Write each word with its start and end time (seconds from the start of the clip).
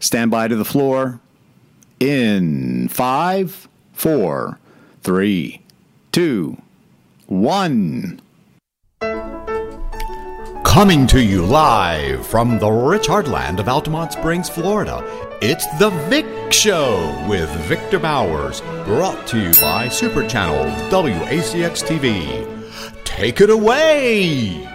Stand 0.00 0.30
by 0.30 0.48
to 0.48 0.56
the 0.56 0.64
floor. 0.64 1.20
In 2.00 2.88
five, 2.88 3.68
four, 3.92 4.58
three, 5.02 5.62
two, 6.12 6.60
one. 7.26 8.20
Coming 10.64 11.06
to 11.08 11.20
you 11.20 11.44
live 11.44 12.26
from 12.26 12.58
the 12.58 12.70
rich 12.70 13.08
heartland 13.08 13.58
of 13.58 13.66
Altamonte 13.66 14.12
Springs, 14.12 14.48
Florida, 14.48 15.02
it's 15.40 15.66
The 15.78 15.90
Vic 16.08 16.52
Show 16.52 17.26
with 17.28 17.48
Victor 17.66 17.98
Bowers, 17.98 18.60
brought 18.84 19.26
to 19.28 19.38
you 19.38 19.50
by 19.60 19.88
Super 19.88 20.26
Channel 20.28 20.64
WACX 20.90 21.82
TV. 21.84 22.46
Take 23.04 23.40
it 23.40 23.50
away! 23.50 24.68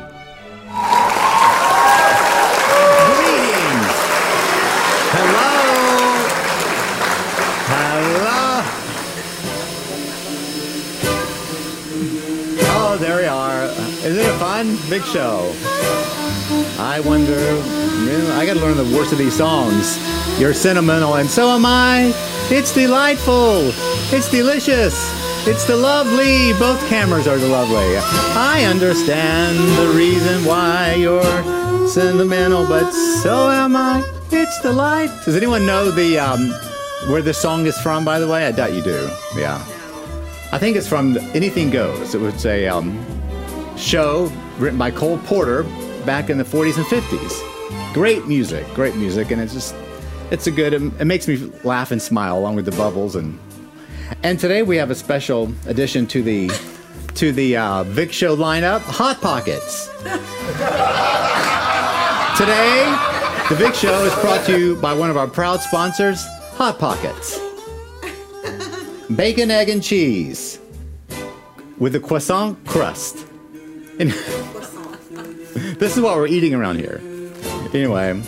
Fun? 14.53 14.77
Big 14.87 15.03
show. 15.05 15.51
I 16.77 17.01
wonder. 17.03 17.39
I 18.37 18.45
got 18.45 18.53
to 18.53 18.59
learn 18.59 18.77
the 18.77 18.95
words 18.95 19.11
of 19.11 19.17
these 19.17 19.35
songs. 19.35 19.97
You're 20.39 20.53
sentimental, 20.53 21.15
and 21.15 21.27
so 21.27 21.49
am 21.49 21.65
I. 21.65 22.13
It's 22.51 22.71
delightful. 22.71 23.71
It's 24.15 24.29
delicious. 24.29 24.93
It's 25.47 25.65
the 25.65 25.75
lovely. 25.75 26.53
Both 26.59 26.87
cameras 26.87 27.27
are 27.27 27.39
the 27.39 27.47
lovely. 27.47 27.97
I 27.97 28.65
understand 28.65 29.57
the 29.79 29.91
reason 29.97 30.45
why 30.45 30.97
you're 30.99 31.87
sentimental, 31.87 32.67
but 32.67 32.91
so 32.91 33.49
am 33.49 33.75
I. 33.75 34.03
It's 34.29 34.61
delight. 34.61 35.09
Does 35.25 35.35
anyone 35.35 35.65
know 35.65 35.89
the 35.89 36.19
um, 36.19 36.51
where 37.11 37.23
this 37.23 37.39
song 37.39 37.65
is 37.65 37.75
from? 37.79 38.05
By 38.05 38.19
the 38.19 38.27
way, 38.27 38.45
I 38.45 38.51
doubt 38.51 38.73
you 38.73 38.83
do. 38.83 39.09
Yeah, 39.35 39.57
I 40.51 40.59
think 40.59 40.77
it's 40.77 40.87
from 40.87 41.17
Anything 41.33 41.71
Goes. 41.71 42.13
It 42.13 42.21
was 42.21 42.45
a 42.45 42.67
um, 42.67 43.03
show 43.75 44.31
written 44.57 44.77
by 44.77 44.91
Cole 44.91 45.17
Porter 45.19 45.63
back 46.05 46.29
in 46.29 46.37
the 46.37 46.43
40s 46.43 46.77
and 46.77 46.85
50s. 46.85 47.93
Great 47.93 48.25
music, 48.27 48.65
great 48.73 48.95
music, 48.95 49.31
and 49.31 49.41
it's 49.41 49.53
just 49.53 49.75
it's 50.31 50.47
a 50.47 50.51
good. 50.51 50.73
It 50.73 51.05
makes 51.05 51.27
me 51.27 51.51
laugh 51.63 51.91
and 51.91 52.01
smile 52.01 52.37
along 52.37 52.55
with 52.55 52.65
the 52.65 52.71
bubbles 52.71 53.15
and 53.15 53.39
and 54.21 54.39
today 54.39 54.63
we 54.63 54.77
have 54.77 54.91
a 54.91 54.95
special 54.95 55.51
addition 55.65 56.07
to 56.07 56.21
the 56.21 56.49
to 57.15 57.31
the 57.31 57.57
uh, 57.57 57.83
Vic 57.83 58.11
Show 58.11 58.35
lineup: 58.35 58.81
Hot 58.81 59.19
Pockets. 59.21 59.87
today, 62.37 62.85
the 63.49 63.55
Vic 63.55 63.75
Show 63.75 64.03
is 64.05 64.13
brought 64.21 64.45
to 64.45 64.59
you 64.59 64.75
by 64.77 64.93
one 64.93 65.09
of 65.09 65.17
our 65.17 65.27
proud 65.27 65.61
sponsors, 65.61 66.25
Hot 66.53 66.79
Pockets. 66.79 67.39
Bacon, 69.15 69.51
egg, 69.51 69.69
and 69.69 69.83
cheese 69.83 70.59
with 71.77 71.95
a 71.95 71.99
croissant 71.99 72.65
crust. 72.65 73.25
This 75.83 75.95
is 75.95 76.01
what 76.01 76.15
we're 76.15 76.27
eating 76.27 76.53
around 76.53 76.77
here. 76.77 76.99
Anyway, 77.73 78.19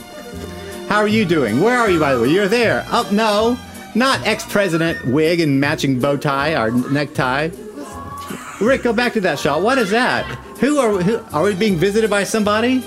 how 0.88 0.98
are 0.98 1.08
you 1.08 1.26
doing? 1.26 1.62
Where 1.62 1.78
are 1.78 1.90
you, 1.90 2.00
by 2.00 2.14
the 2.14 2.22
way? 2.22 2.28
You're 2.28 2.48
there. 2.48 2.86
Oh, 2.90 3.08
no, 3.12 3.58
not 3.96 4.26
ex-president 4.28 5.06
wig 5.06 5.40
and 5.40 5.60
matching 5.60 6.00
bow 6.00 6.18
tie 6.18 6.54
or 6.54 6.72
necktie. 6.92 7.50
Rick, 8.62 8.84
go 8.84 8.94
back 8.94 9.14
to 9.14 9.22
that 9.22 9.40
shot. 9.40 9.62
What 9.62 9.78
is 9.78 9.90
that? 9.92 10.26
Who 10.60 10.78
are 10.78 11.02
who, 11.02 11.24
are 11.32 11.44
we 11.44 11.56
being 11.56 11.78
visited 11.78 12.10
by 12.10 12.26
somebody? 12.26 12.84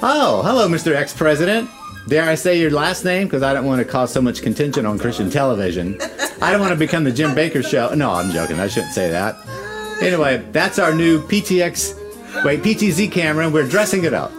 Oh, 0.00 0.42
hello, 0.44 0.68
Mr. 0.68 0.94
Ex-President. 0.94 1.68
Dare 2.08 2.24
I 2.24 2.34
say 2.34 2.58
your 2.58 2.70
last 2.70 3.04
name? 3.04 3.26
Because 3.26 3.42
I 3.42 3.52
don't 3.52 3.66
want 3.66 3.80
to 3.80 3.84
cause 3.84 4.12
so 4.12 4.22
much 4.22 4.42
contention 4.42 4.86
on 4.86 4.98
Christian 4.98 5.28
television. 5.28 5.98
I 6.40 6.50
don't 6.50 6.60
want 6.60 6.72
to 6.72 6.78
become 6.78 7.04
the 7.04 7.12
Jim 7.12 7.30
Bakker 7.32 7.66
show. 7.68 7.94
No, 7.94 8.12
I'm 8.12 8.30
joking. 8.32 8.58
I 8.58 8.68
shouldn't 8.68 8.92
say 8.92 9.10
that. 9.10 9.36
Anyway, 10.00 10.38
that's 10.52 10.78
our 10.78 10.94
new 10.94 11.20
PTX, 11.22 11.94
wait, 12.44 12.62
PTZ 12.62 13.10
camera, 13.10 13.44
and 13.44 13.52
we're 13.54 13.68
dressing 13.68 14.04
it 14.04 14.14
up. 14.14 14.30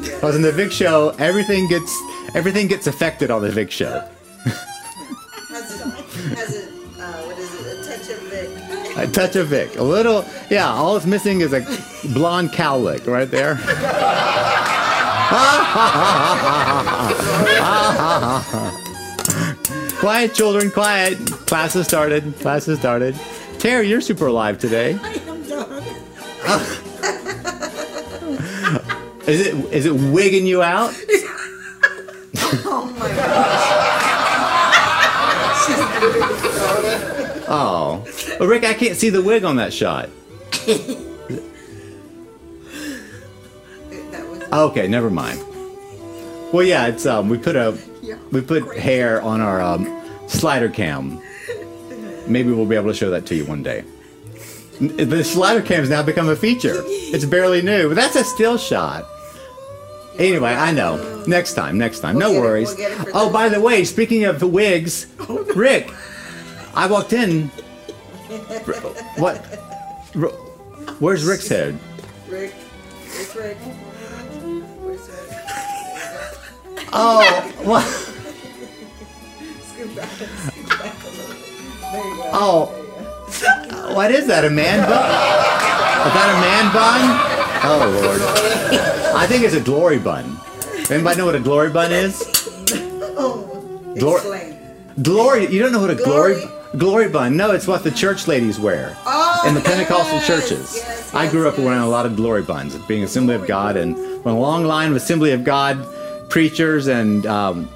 Because 0.00 0.36
in 0.36 0.42
the 0.42 0.52
Vic 0.52 0.70
show, 0.72 1.10
everything 1.18 1.68
gets 1.68 1.92
everything 2.34 2.66
gets 2.68 2.86
affected 2.86 3.30
on 3.30 3.42
the 3.42 3.50
Vic 3.50 3.70
show. 3.70 4.06
Has 5.48 5.80
a, 5.80 5.84
has 6.34 6.66
what 7.26 7.38
is 7.38 7.54
it? 7.54 7.78
A 7.78 7.84
touch 7.84 8.10
of 8.10 8.18
Vic. 8.28 8.48
A 8.96 9.06
touch 9.12 9.36
of 9.36 9.48
Vic. 9.48 9.76
A 9.76 9.82
little, 9.82 10.24
yeah, 10.50 10.68
all 10.68 10.96
it's 10.96 11.06
missing 11.06 11.40
is 11.40 11.52
a 11.52 11.60
blonde 12.14 12.50
cowlick 12.50 13.06
right 13.06 13.30
there. 13.30 13.54
quiet, 19.98 20.34
children, 20.34 20.70
quiet. 20.70 21.18
Class 21.46 21.74
has 21.74 21.86
started. 21.86 22.34
Class 22.40 22.66
has 22.66 22.78
started. 22.78 23.14
Terry, 23.58 23.88
you're 23.88 24.00
super 24.00 24.26
alive 24.26 24.58
today. 24.58 24.98
I 25.02 25.12
am 25.14 25.42
done. 25.48 25.84
Is 29.28 29.46
it 29.46 29.54
is 29.74 29.84
it 29.84 29.92
wigging 29.94 30.46
you 30.46 30.62
out? 30.62 30.94
Oh 32.70 32.86
my 32.98 33.08
gosh. 33.08 33.74
Oh, 37.50 38.04
well, 38.40 38.48
Rick, 38.48 38.64
I 38.64 38.72
can't 38.72 38.96
see 38.96 39.10
the 39.10 39.20
wig 39.20 39.44
on 39.44 39.56
that 39.56 39.70
shot. 39.72 40.08
That 40.66 40.96
was 44.28 44.42
Okay, 44.50 44.88
never 44.88 45.10
mind. 45.10 45.42
Well, 46.52 46.62
yeah, 46.62 46.86
it's 46.86 47.04
um, 47.04 47.28
we 47.28 47.36
put 47.36 47.54
a 47.56 47.76
Yeah, 48.00 48.16
we 48.32 48.40
put 48.40 48.62
great. 48.64 48.80
hair 48.80 49.20
on 49.20 49.42
our 49.42 49.60
um, 49.60 49.86
slider 50.26 50.70
cam. 50.70 51.20
Maybe 52.28 52.50
we'll 52.52 52.66
be 52.66 52.76
able 52.76 52.88
to 52.88 52.94
show 52.94 53.10
that 53.10 53.26
to 53.26 53.34
you 53.34 53.44
one 53.44 53.62
day. 53.62 53.84
The 54.80 55.24
slider 55.24 55.60
cam 55.62 55.80
has 55.80 55.90
now 55.90 56.02
become 56.02 56.28
a 56.28 56.36
feature. 56.36 56.82
It's 56.86 57.24
barely 57.24 57.62
new, 57.62 57.88
but 57.88 57.94
that's 57.94 58.14
a 58.16 58.22
still 58.24 58.56
shot. 58.58 59.06
Anyway, 60.18 60.50
I 60.50 60.72
know. 60.72 61.24
Next 61.26 61.54
time, 61.54 61.78
next 61.78 62.00
time. 62.00 62.18
no 62.18 62.30
We'll 62.30 62.38
it- 62.38 62.42
worries. 62.44 62.68
we'll 62.68 62.76
get 62.76 62.92
it 62.92 62.98
for 62.98 63.10
oh, 63.14 63.30
by 63.32 63.48
the 63.48 63.60
way, 63.60 63.84
speaking 63.84 64.24
of 64.24 64.38
the 64.40 64.46
wigs, 64.46 65.06
oh, 65.28 65.42
Rick, 65.54 65.90
I 66.74 66.86
walked 66.86 67.12
in. 67.12 67.50
What? 69.16 69.38
Where's 71.00 71.24
Rick's 71.24 71.48
head? 71.48 71.78
Rick. 72.28 72.52
Rick. 73.36 73.56
Where's 73.56 75.08
Rick? 75.08 75.26
Oh, 76.92 77.52
what? 77.64 77.84
Scoot 80.78 80.84
back. 80.84 80.94
Scoot 80.94 80.94
back 80.94 81.04
a 81.04 81.08
little 81.08 81.34
bit. 81.34 81.92
There 81.92 82.08
you 82.08 82.16
go. 82.16 82.30
Oh, 82.32 82.72
There 83.28 83.64
you 83.66 83.70
go. 83.72 83.94
what 83.94 84.10
is 84.10 84.26
that? 84.26 84.44
A 84.44 84.50
man 84.50 84.80
bun? 84.88 85.04
Is 86.06 86.14
that 86.14 86.28
a 86.30 86.40
man 86.40 86.72
bun? 86.72 87.34
Oh 87.60 88.00
lord. 88.02 89.14
I 89.16 89.26
think 89.26 89.42
it's 89.44 89.54
a 89.54 89.60
glory 89.60 89.98
bun. 89.98 90.38
Anybody 90.90 91.18
know 91.18 91.26
what 91.26 91.34
a 91.34 91.40
glory 91.40 91.70
bun 91.70 91.92
is? 91.92 92.22
Oh, 93.20 93.92
Glor- 93.96 94.16
explain. 94.16 94.56
Glory. 95.02 95.46
You 95.48 95.60
don't 95.60 95.72
know 95.72 95.80
what 95.80 95.90
a 95.90 95.94
glory 95.96 96.34
Glory? 96.34 96.78
glory 96.78 97.08
bun? 97.08 97.36
No, 97.36 97.50
it's 97.52 97.66
what 97.66 97.82
the 97.84 97.90
church 97.90 98.26
ladies 98.28 98.58
wear 98.60 98.96
Oh, 99.06 99.44
in 99.46 99.54
the 99.54 99.60
Pentecostal 99.60 100.16
yes, 100.18 100.26
churches. 100.26 100.76
yes, 100.76 101.14
I 101.14 101.24
yes, 101.24 101.32
grew 101.32 101.48
up 101.48 101.58
around 101.58 101.82
a 101.82 101.88
lot 101.88 102.06
of 102.06 102.14
glory 102.16 102.42
buns, 102.42 102.76
being 102.86 103.02
Assembly 103.04 103.34
of 103.34 103.46
God, 103.46 103.76
and 103.76 103.96
a 103.96 104.32
long 104.32 104.64
line 104.64 104.90
of 104.90 104.96
Assembly 104.96 105.32
of 105.32 105.42
God 105.44 105.84
preachers 106.30 106.86
and 106.86 107.26
um, 107.26 107.68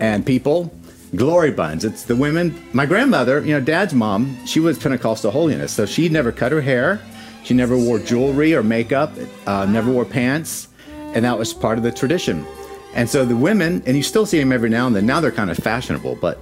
and 0.00 0.24
people. 0.24 0.72
Glory 1.16 1.50
buns. 1.50 1.84
It's 1.84 2.02
the 2.02 2.14
women. 2.14 2.54
My 2.72 2.86
grandmother, 2.86 3.40
you 3.40 3.52
know, 3.52 3.60
Dad's 3.60 3.94
mom, 3.94 4.36
she 4.46 4.60
was 4.60 4.78
Pentecostal 4.78 5.30
holiness, 5.30 5.72
so 5.72 5.86
she 5.86 6.08
never 6.08 6.30
cut 6.30 6.52
her 6.52 6.60
hair. 6.60 7.00
She 7.42 7.54
never 7.54 7.76
wore 7.76 7.98
jewelry 7.98 8.54
or 8.54 8.62
makeup. 8.62 9.12
Uh, 9.46 9.66
never 9.66 9.90
wore 9.90 10.04
pants, 10.04 10.68
and 11.14 11.24
that 11.24 11.38
was 11.38 11.54
part 11.54 11.78
of 11.78 11.84
the 11.84 11.92
tradition. 11.92 12.46
And 12.94 13.08
so 13.08 13.24
the 13.24 13.36
women, 13.36 13.82
and 13.86 13.96
you 13.96 14.02
still 14.02 14.26
see 14.26 14.38
them 14.38 14.52
every 14.52 14.68
now 14.68 14.86
and 14.86 14.96
then. 14.96 15.06
Now 15.06 15.20
they're 15.20 15.30
kind 15.30 15.50
of 15.50 15.56
fashionable, 15.56 16.16
but 16.16 16.38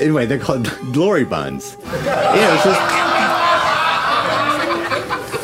anyway, 0.00 0.26
they're 0.26 0.38
called 0.38 0.70
glory 0.92 1.24
buns. 1.24 1.76
It's 1.82 2.64
just 2.64 2.80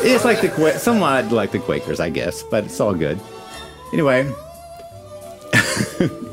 it's 0.03 0.25
like 0.25 0.41
the 0.41 0.79
somewhat 0.79 1.31
like 1.31 1.51
the 1.51 1.59
Quakers, 1.59 1.99
I 1.99 2.09
guess, 2.09 2.43
but 2.43 2.65
it's 2.65 2.79
all 2.79 2.93
good. 2.93 3.19
Anyway, 3.93 4.31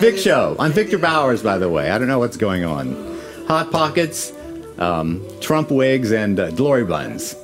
Vic 0.00 0.16
Show. 0.16 0.56
I'm 0.58 0.72
Victor 0.72 0.96
Bowers, 0.98 1.42
by 1.42 1.58
the 1.58 1.68
way. 1.68 1.90
I 1.90 1.98
don't 1.98 2.08
know 2.08 2.18
what's 2.18 2.36
going 2.38 2.64
on. 2.64 3.20
Hot 3.46 3.70
pockets, 3.70 4.32
um, 4.78 5.22
Trump 5.40 5.70
wigs, 5.70 6.10
and 6.10 6.40
uh, 6.40 6.50
glory 6.52 6.84
buns. 6.84 7.36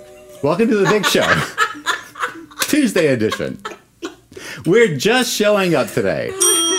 Welcome 0.43 0.69
to 0.69 0.77
the 0.77 0.87
Vic 0.87 1.05
Show, 1.05 1.27
Tuesday 2.63 3.09
edition. 3.09 3.61
We're 4.65 4.97
just 4.97 5.33
showing 5.35 5.75
up 5.75 5.89
today. 5.89 6.31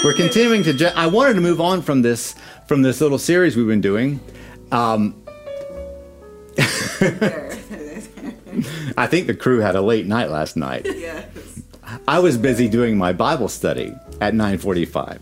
We're 0.03 0.15
continuing 0.15 0.63
to. 0.63 0.73
Ju- 0.73 0.89
I 0.95 1.05
wanted 1.07 1.35
to 1.35 1.41
move 1.41 1.61
on 1.61 1.83
from 1.83 2.01
this 2.01 2.33
from 2.67 2.81
this 2.81 2.99
little 2.99 3.19
series 3.19 3.55
we've 3.55 3.67
been 3.67 3.81
doing. 3.81 4.19
Um, 4.71 5.21
I 8.97 9.05
think 9.07 9.27
the 9.27 9.35
crew 9.35 9.59
had 9.59 9.75
a 9.75 9.81
late 9.81 10.07
night 10.07 10.31
last 10.31 10.57
night. 10.57 10.85
yes. 10.85 11.25
I 12.07 12.19
was 12.19 12.37
busy 12.37 12.67
doing 12.67 12.97
my 12.97 13.13
Bible 13.13 13.47
study 13.47 13.93
at 14.19 14.33
9:45. 14.33 15.19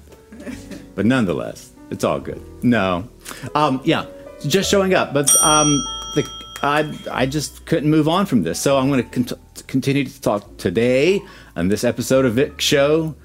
But 0.96 1.06
nonetheless, 1.06 1.72
it's 1.92 2.04
all 2.04 2.20
good. 2.20 2.42
No, 2.64 3.08
um, 3.54 3.82
yeah, 3.84 4.06
just 4.48 4.70
showing 4.72 4.94
up. 4.94 5.14
But 5.14 5.30
um, 5.44 5.68
the, 6.16 6.28
I 6.64 6.98
I 7.12 7.26
just 7.26 7.66
couldn't 7.66 7.90
move 7.90 8.08
on 8.08 8.26
from 8.26 8.44
this, 8.44 8.60
so 8.60 8.78
I'm 8.78 8.90
going 8.90 9.04
to 9.04 9.10
cont- 9.10 9.68
continue 9.68 10.06
to 10.06 10.22
talk 10.22 10.58
today 10.58 11.22
on 11.56 11.68
this 11.68 11.84
episode 11.84 12.26
of 12.26 12.34
Vic 12.34 12.60
Show 12.62 13.16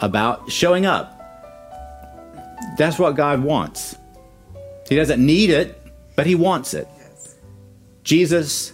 about 0.00 0.50
showing 0.50 0.86
up. 0.86 1.16
That's 2.76 2.98
what 2.98 3.16
God 3.16 3.42
wants. 3.42 3.96
He 4.88 4.96
doesn't 4.96 5.24
need 5.24 5.50
it, 5.50 5.80
but 6.16 6.26
He 6.26 6.34
wants 6.34 6.74
it. 6.74 6.88
Yes. 6.96 7.36
Jesus 8.02 8.72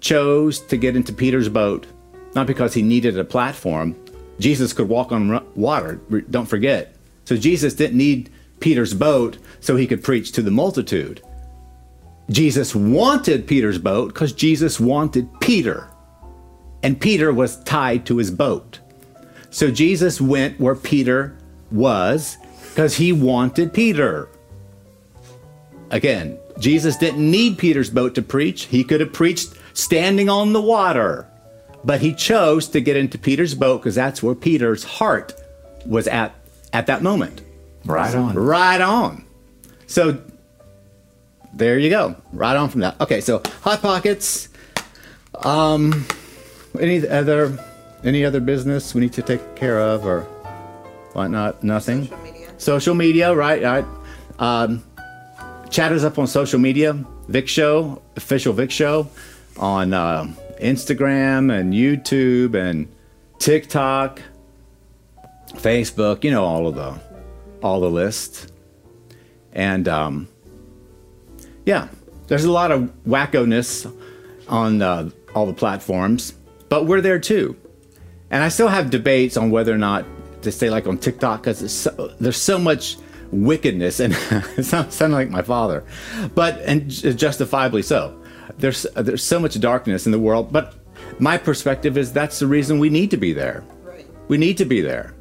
chose 0.00 0.60
to 0.60 0.76
get 0.76 0.96
into 0.96 1.12
Peter's 1.12 1.48
boat, 1.48 1.86
not 2.34 2.46
because 2.46 2.74
he 2.74 2.82
needed 2.82 3.18
a 3.18 3.24
platform. 3.24 3.96
Jesus 4.38 4.72
could 4.72 4.88
walk 4.88 5.12
on 5.12 5.44
water, 5.56 5.96
don't 6.30 6.46
forget. 6.46 6.94
So 7.28 7.36
Jesus 7.36 7.74
didn't 7.74 7.98
need 7.98 8.30
Peter's 8.58 8.94
boat 8.94 9.36
so 9.60 9.76
he 9.76 9.86
could 9.86 10.02
preach 10.02 10.32
to 10.32 10.40
the 10.40 10.50
multitude. 10.50 11.20
Jesus 12.30 12.74
wanted 12.74 13.46
Peter's 13.46 13.76
boat 13.76 14.14
because 14.14 14.32
Jesus 14.32 14.80
wanted 14.80 15.28
Peter. 15.38 15.90
And 16.82 16.98
Peter 16.98 17.30
was 17.30 17.62
tied 17.64 18.06
to 18.06 18.16
his 18.16 18.30
boat. 18.30 18.80
So 19.50 19.70
Jesus 19.70 20.22
went 20.22 20.58
where 20.58 20.74
Peter 20.74 21.36
was 21.70 22.38
because 22.70 22.96
he 22.96 23.12
wanted 23.12 23.74
Peter. 23.74 24.30
Again, 25.90 26.38
Jesus 26.58 26.96
didn't 26.96 27.30
need 27.30 27.58
Peter's 27.58 27.90
boat 27.90 28.14
to 28.14 28.22
preach. 28.22 28.64
He 28.64 28.82
could 28.82 29.00
have 29.00 29.12
preached 29.12 29.52
standing 29.74 30.30
on 30.30 30.54
the 30.54 30.62
water. 30.62 31.28
But 31.84 32.00
he 32.00 32.14
chose 32.14 32.68
to 32.68 32.80
get 32.80 32.96
into 32.96 33.18
Peter's 33.18 33.54
boat 33.54 33.82
because 33.82 33.96
that's 33.96 34.22
where 34.22 34.34
Peter's 34.34 34.82
heart 34.82 35.34
was 35.84 36.08
at 36.08 36.34
at 36.72 36.86
that 36.86 37.02
moment. 37.02 37.40
Right 37.84 38.14
on. 38.14 38.34
Right 38.34 38.80
on. 38.80 39.24
So 39.86 40.20
there 41.54 41.78
you 41.78 41.90
go. 41.90 42.16
Right 42.32 42.56
on 42.56 42.68
from 42.68 42.80
that. 42.80 43.00
Okay, 43.00 43.20
so 43.20 43.42
hot 43.62 43.82
pockets. 43.82 44.48
Um 45.34 46.06
any 46.78 47.06
other 47.06 47.58
any 48.04 48.24
other 48.24 48.40
business 48.40 48.94
we 48.94 49.00
need 49.00 49.12
to 49.14 49.22
take 49.22 49.56
care 49.56 49.80
of 49.80 50.06
or 50.06 50.22
whatnot? 51.12 51.62
Nothing. 51.62 52.04
Social 52.04 52.18
media. 52.18 52.48
Social 52.58 52.94
media, 52.94 53.34
right? 53.34 53.62
Right. 53.62 53.84
Um, 54.38 54.84
chat 55.70 55.92
us 55.92 56.04
up 56.04 56.18
on 56.18 56.26
social 56.26 56.58
media. 56.58 56.92
Vic 57.28 57.48
Show, 57.48 58.00
official 58.16 58.52
Vic 58.54 58.70
Show, 58.70 59.08
on 59.58 59.92
uh, 59.92 60.26
Instagram 60.60 61.52
and 61.52 61.74
YouTube 61.74 62.54
and 62.54 62.88
TikTok, 63.38 64.22
Facebook. 65.54 66.24
You 66.24 66.30
know 66.30 66.44
all 66.44 66.66
of 66.66 66.74
the 66.74 66.98
all 67.62 67.80
the 67.80 67.90
list. 67.90 68.52
And 69.52 69.88
um, 69.88 70.28
yeah, 71.64 71.88
there's 72.28 72.44
a 72.44 72.52
lot 72.52 72.70
of 72.70 72.92
wackoness 73.06 73.92
on 74.48 74.82
uh, 74.82 75.10
all 75.34 75.46
the 75.46 75.52
platforms, 75.52 76.34
but 76.68 76.86
we're 76.86 77.00
there 77.00 77.18
too. 77.18 77.56
And 78.30 78.42
I 78.42 78.48
still 78.48 78.68
have 78.68 78.90
debates 78.90 79.36
on 79.36 79.50
whether 79.50 79.74
or 79.74 79.78
not 79.78 80.04
to 80.42 80.52
stay 80.52 80.70
like 80.70 80.86
on 80.86 80.98
TikTok 80.98 81.42
because 81.42 81.72
so, 81.72 82.14
there's 82.20 82.36
so 82.36 82.58
much 82.58 82.96
wickedness, 83.30 84.00
and 84.00 84.14
it 84.56 84.64
sounds 84.64 84.94
sounding 84.94 85.18
like 85.18 85.30
my 85.30 85.42
father, 85.42 85.84
but 86.34 86.60
and 86.60 86.90
justifiably 86.90 87.82
so. 87.82 88.14
There's 88.58 88.86
there's 88.96 89.24
so 89.24 89.38
much 89.38 89.58
darkness 89.60 90.06
in 90.06 90.12
the 90.12 90.18
world, 90.18 90.52
but 90.52 90.74
my 91.18 91.38
perspective 91.38 91.96
is 91.96 92.12
that's 92.12 92.38
the 92.38 92.46
reason 92.46 92.78
we 92.78 92.90
need 92.90 93.10
to 93.10 93.16
be 93.16 93.32
there. 93.32 93.64
Right. 93.82 94.06
We 94.28 94.36
need 94.38 94.58
to 94.58 94.64
be 94.64 94.80
there. 94.80 95.14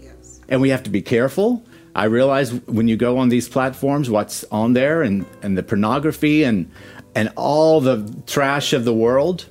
And 0.50 0.62
we 0.62 0.70
have 0.70 0.84
to 0.84 0.90
be 0.90 1.02
careful. 1.02 1.64
I 1.96 2.06
realize 2.06 2.54
when 2.68 2.88
you 2.88 2.96
go 2.96 3.18
on 3.18 3.30
these 3.30 3.50
platforms, 3.50 4.10
what's 4.10 4.44
on 4.46 4.74
there, 4.74 5.02
and 5.02 5.26
and 5.42 5.58
the 5.58 5.64
pornography 5.64 6.44
and 6.44 6.72
and 7.16 7.32
all 7.36 7.82
the 7.82 8.08
trash 8.28 8.74
of 8.74 8.86
the 8.86 8.94
world, 8.94 9.46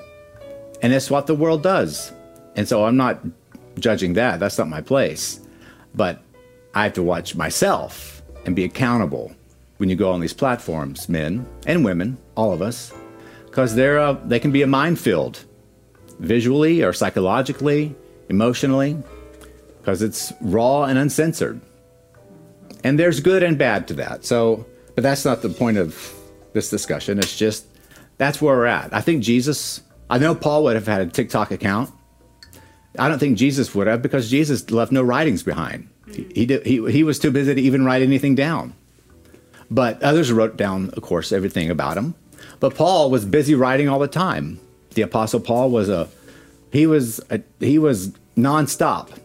and 0.81 0.93
it's 0.93 1.11
what 1.11 1.27
the 1.27 1.35
world 1.35 1.63
does. 1.63 2.13
And 2.55 2.69
so 2.69 2.85
I'm 2.85 2.97
not 2.97 3.21
judging 3.79 4.15
that. 4.15 4.39
That's 4.41 4.59
not 4.59 4.69
my 4.69 4.81
place. 4.81 5.41
But 5.95 6.23
I 6.75 6.85
have 6.85 6.93
to 6.95 7.03
watch 7.03 7.35
myself 7.35 8.23
and 8.45 8.55
be 8.55 8.65
accountable 8.65 9.35
when 9.79 9.89
you 9.89 9.97
go 9.97 10.13
on 10.13 10.21
these 10.21 10.33
platforms, 10.33 11.09
men 11.09 11.47
and 11.67 11.85
women, 11.85 12.17
all 12.37 12.53
of 12.53 12.63
us, 12.63 12.93
because 13.47 13.75
they're 13.75 13.99
uh, 13.99 14.13
they 14.25 14.39
can 14.39 14.53
be 14.53 14.63
a 14.63 14.67
minefield, 14.67 15.45
visually 16.21 16.83
or 16.83 16.93
psychologically, 16.93 17.95
emotionally 18.29 18.97
because 19.87 20.03
it's 20.03 20.33
raw 20.41 20.83
and 20.83 20.99
uncensored. 20.99 21.61
And 22.83 22.99
there's 22.99 23.21
good 23.21 23.45
and 23.45 23.57
bad 23.57 23.87
to 23.87 23.95
that. 23.95 24.25
So, 24.25 24.67
but 24.97 25.03
that's 25.05 25.25
not 25.25 25.43
the 25.43 25.49
point 25.49 25.79
of 25.79 26.13
this 26.55 26.69
discussion. 26.69 27.21
It's 27.21 27.39
just 27.39 27.67
that's 28.19 28.43
where 28.43 28.57
we're 28.57 28.67
at. 28.67 28.93
I 28.93 29.01
think 29.01 29.23
Jesus, 29.23 29.81
I 30.11 30.19
know 30.19 30.35
Paul 30.35 30.65
would 30.65 30.75
have 30.75 30.89
had 30.89 31.03
a 31.03 31.07
TikTok 31.07 31.53
account. 31.53 31.93
I 32.99 33.09
don't 33.09 33.21
think 33.21 33.39
Jesus 33.39 33.77
would 33.77 33.87
have 33.87 34.03
because 34.03 34.29
Jesus 34.29 34.69
left 34.73 34.91
no 34.91 35.05
writings 35.05 35.45
behind. 35.45 35.89
He, 36.11 36.61
he, 36.65 36.91
he 36.91 37.05
was 37.05 37.21
too 37.21 37.31
busy 37.31 37.55
to 37.55 37.61
even 37.61 37.85
write 37.85 38.03
anything 38.03 38.35
down. 38.35 38.75
But 39.71 40.03
others 40.03 40.33
wrote 40.33 40.57
down, 40.57 40.91
of 40.91 41.03
course, 41.05 41.31
everything 41.31 41.71
about 41.71 41.97
him. 41.97 42.17
But 42.59 42.75
Paul 42.75 43.09
was 43.09 43.25
busy 43.25 43.55
writing 43.55 43.89
all 43.89 44.01
the 44.01 44.09
time. 44.09 44.59
The 44.95 45.03
apostle 45.03 45.39
Paul 45.39 45.71
was 45.71 45.89
a 45.89 46.09
he 46.73 46.89
was 46.89 47.21
a, 47.31 47.41
he 47.61 47.79
was 47.79 48.09
nonstop. 48.37 49.21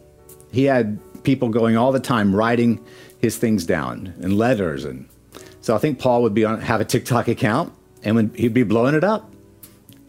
He 0.52 0.64
had 0.64 1.00
people 1.24 1.48
going 1.48 1.76
all 1.76 1.90
the 1.90 2.00
time 2.00 2.34
writing 2.34 2.84
his 3.18 3.36
things 3.36 3.64
down 3.66 4.14
in 4.20 4.36
letters 4.36 4.84
and 4.84 5.08
so 5.62 5.76
I 5.76 5.78
think 5.78 6.00
Paul 6.00 6.22
would 6.22 6.34
be 6.34 6.44
on 6.44 6.60
have 6.60 6.80
a 6.80 6.84
TikTok 6.84 7.28
account 7.28 7.72
and 8.02 8.16
when 8.16 8.34
he'd 8.34 8.52
be 8.52 8.64
blowing 8.64 8.94
it 8.94 9.04
up. 9.04 9.32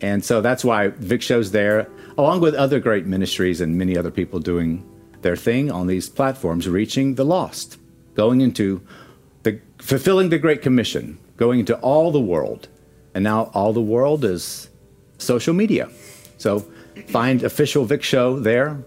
And 0.01 0.25
so 0.25 0.41
that's 0.41 0.65
why 0.65 0.87
Vic 0.89 1.21
Show's 1.21 1.51
there, 1.51 1.87
along 2.17 2.41
with 2.41 2.55
other 2.55 2.79
great 2.79 3.05
ministries 3.05 3.61
and 3.61 3.77
many 3.77 3.95
other 3.95 4.11
people 4.11 4.39
doing 4.39 4.83
their 5.21 5.35
thing 5.35 5.71
on 5.71 5.87
these 5.87 6.09
platforms, 6.09 6.67
reaching 6.67 7.15
the 7.15 7.23
lost, 7.23 7.77
going 8.15 8.41
into 8.41 8.81
the 9.43 9.61
fulfilling 9.77 10.29
the 10.29 10.39
Great 10.39 10.61
Commission, 10.61 11.19
going 11.37 11.59
into 11.59 11.77
all 11.77 12.11
the 12.11 12.19
world. 12.19 12.67
And 13.13 13.23
now 13.23 13.51
all 13.53 13.73
the 13.73 13.81
world 13.81 14.25
is 14.25 14.69
social 15.19 15.53
media. 15.53 15.89
So 16.37 16.65
find 17.07 17.43
official 17.43 17.85
Vic 17.85 18.01
Show 18.01 18.39
there, 18.39 18.83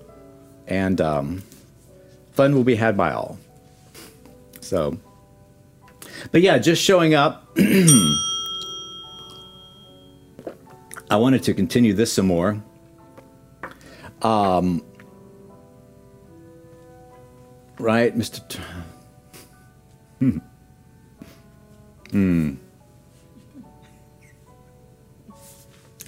and 0.67 1.01
um, 1.01 1.43
fun 2.33 2.55
will 2.55 2.65
be 2.65 2.75
had 2.75 2.97
by 2.97 3.13
all. 3.13 3.39
So, 4.61 4.99
but 6.33 6.43
yeah, 6.43 6.59
just 6.59 6.83
showing 6.83 7.15
up. 7.15 7.49
I 11.09 11.17
wanted 11.17 11.45
to 11.45 11.55
continue 11.55 11.93
this 11.93 12.13
some 12.13 12.27
more. 12.27 12.61
Um, 14.23 14.85
right, 17.79 18.17
Mr. 18.17 18.49
T- 18.49 18.59
hmm. 20.19 20.39
Hmm. 22.11 22.55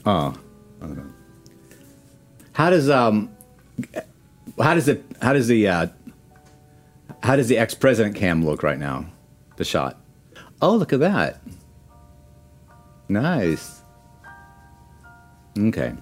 Oh. 0.05 0.35
How 2.53 2.71
does 2.71 2.91
um, 2.91 3.31
how 4.61 4.75
does 4.75 4.89
it 4.89 5.05
how 5.23 5.33
does 5.33 5.49
the 5.49 5.69
uh, 5.69 5.87
how 7.23 7.37
does 7.37 7.49
the 7.49 7.59
ex 7.59 7.75
president 7.75 8.17
cam 8.17 8.45
look 8.45 8.63
right 8.63 8.79
now? 8.79 9.07
The 9.57 9.65
shot. 9.65 10.01
Oh, 10.61 10.77
look 10.77 10.93
at 10.93 11.01
that. 11.01 11.41
Nice. 13.09 13.83
Okay. 15.59 15.95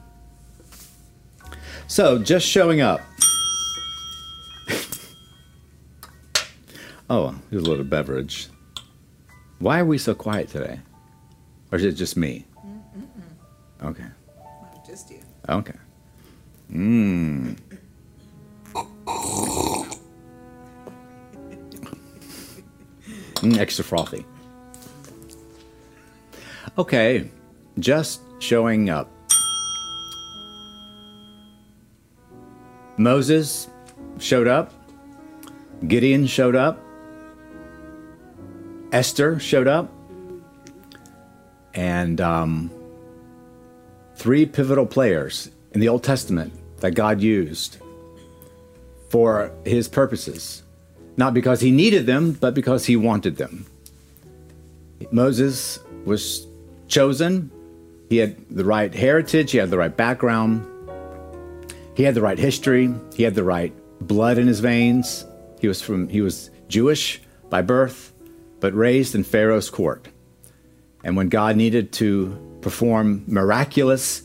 So 1.87 2.19
just 2.19 2.47
showing 2.47 2.81
up. 2.81 3.01
oh, 7.11 7.35
here's 7.51 7.63
a 7.63 7.67
little 7.67 7.85
beverage. 7.85 8.49
Why 9.59 9.81
are 9.81 9.85
we 9.85 9.99
so 9.99 10.15
quiet 10.15 10.49
today? 10.49 10.81
Or 11.73 11.79
is 11.79 11.85
it 11.85 11.93
just 11.93 12.17
me? 12.17 12.45
Okay. 13.83 14.07
Just 14.87 15.11
you. 15.11 15.21
Okay. 15.49 15.75
Mmm. 16.71 17.57
Mm, 23.47 23.59
extra 23.59 23.85
frothy. 23.85 24.26
Okay, 26.76 27.31
just 27.79 28.21
showing 28.41 28.91
up. 28.91 29.09
Moses 32.97 33.69
showed 34.19 34.49
up. 34.49 34.73
Gideon 35.87 36.26
showed 36.26 36.57
up. 36.57 36.81
Esther 38.91 39.38
showed 39.38 39.69
up. 39.69 39.93
And 41.75 42.21
um, 42.21 42.71
three 44.17 44.45
pivotal 44.45 44.87
players 44.87 45.50
in 45.73 45.81
the 45.81 45.88
Old 45.88 46.03
Testament 46.03 46.53
that 46.81 46.93
God 46.93 47.21
used 47.21 47.79
for 49.11 49.53
his 49.65 49.87
purposes, 49.87 50.62
not 51.17 51.35
because 51.35 51.61
he 51.61 51.71
needed 51.71 52.07
them, 52.07 52.33
but 52.33 52.55
because 52.55 52.87
he 52.87 52.97
wanted 52.97 53.37
them. 53.37 53.67
Moses 55.11 55.79
was 56.05 56.47
chosen. 56.89 57.51
He 58.09 58.19
had 58.19 58.37
the 58.51 58.65
right 58.65 58.95
heritage, 58.95 59.51
he 59.51 59.59
had 59.59 59.71
the 59.71 59.79
right 59.79 59.95
background, 59.95 60.65
he 61.95 62.05
had 62.05 62.15
the 62.15 62.23
right 62.23 62.39
history, 62.39 62.95
he 63.15 63.25
had 63.25 63.35
the 63.35 63.43
right 63.43 63.73
blood 64.01 64.39
in 64.39 64.47
his 64.47 64.61
veins. 64.61 65.25
He 65.61 65.67
was 65.67 65.83
from 65.83 66.09
he 66.09 66.21
was 66.21 66.51
Jewish 66.69 67.21
by 67.51 67.63
birth, 67.63 68.13
but 68.61 68.75
raised 68.75 69.15
in 69.15 69.25
Pharaoh's 69.25 69.71
court. 69.71 70.07
And 71.03 71.17
when 71.17 71.29
God 71.29 71.57
needed 71.57 71.93
to 71.95 72.59
perform 72.61 73.25
miraculous 73.27 74.23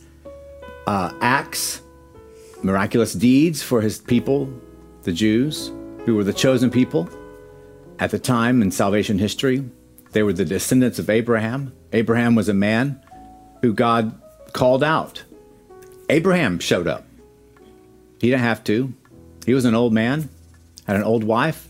uh, 0.88 1.14
acts, 1.22 1.82
miraculous 2.64 3.14
deeds 3.14 3.64
for 3.64 3.82
his 3.82 4.00
people, 4.00 4.50
the 5.04 5.14
Jews, 5.14 5.72
who 6.06 6.16
were 6.16 6.24
the 6.24 6.34
chosen 6.34 6.70
people 6.70 7.10
at 8.00 8.12
the 8.12 8.20
time 8.20 8.62
in 8.62 8.72
salvation 8.72 9.20
history, 9.20 9.64
they 10.12 10.24
were 10.24 10.34
the 10.34 10.46
descendants 10.46 11.00
of 11.00 11.10
Abraham. 11.10 11.74
Abraham 11.94 12.36
was 12.36 12.50
a 12.50 12.54
man 12.54 13.02
who 13.62 13.74
God 13.74 14.20
called 14.54 14.84
out. 14.84 15.24
Abraham 16.10 16.60
showed 16.60 16.88
up. 16.88 17.06
He 18.20 18.30
didn't 18.30 18.42
have 18.42 18.64
to. 18.66 18.94
He 19.46 19.54
was 19.54 19.66
an 19.66 19.76
old 19.76 19.94
man, 19.94 20.30
had 20.86 20.96
an 20.96 21.04
old 21.04 21.24
wife. 21.24 21.68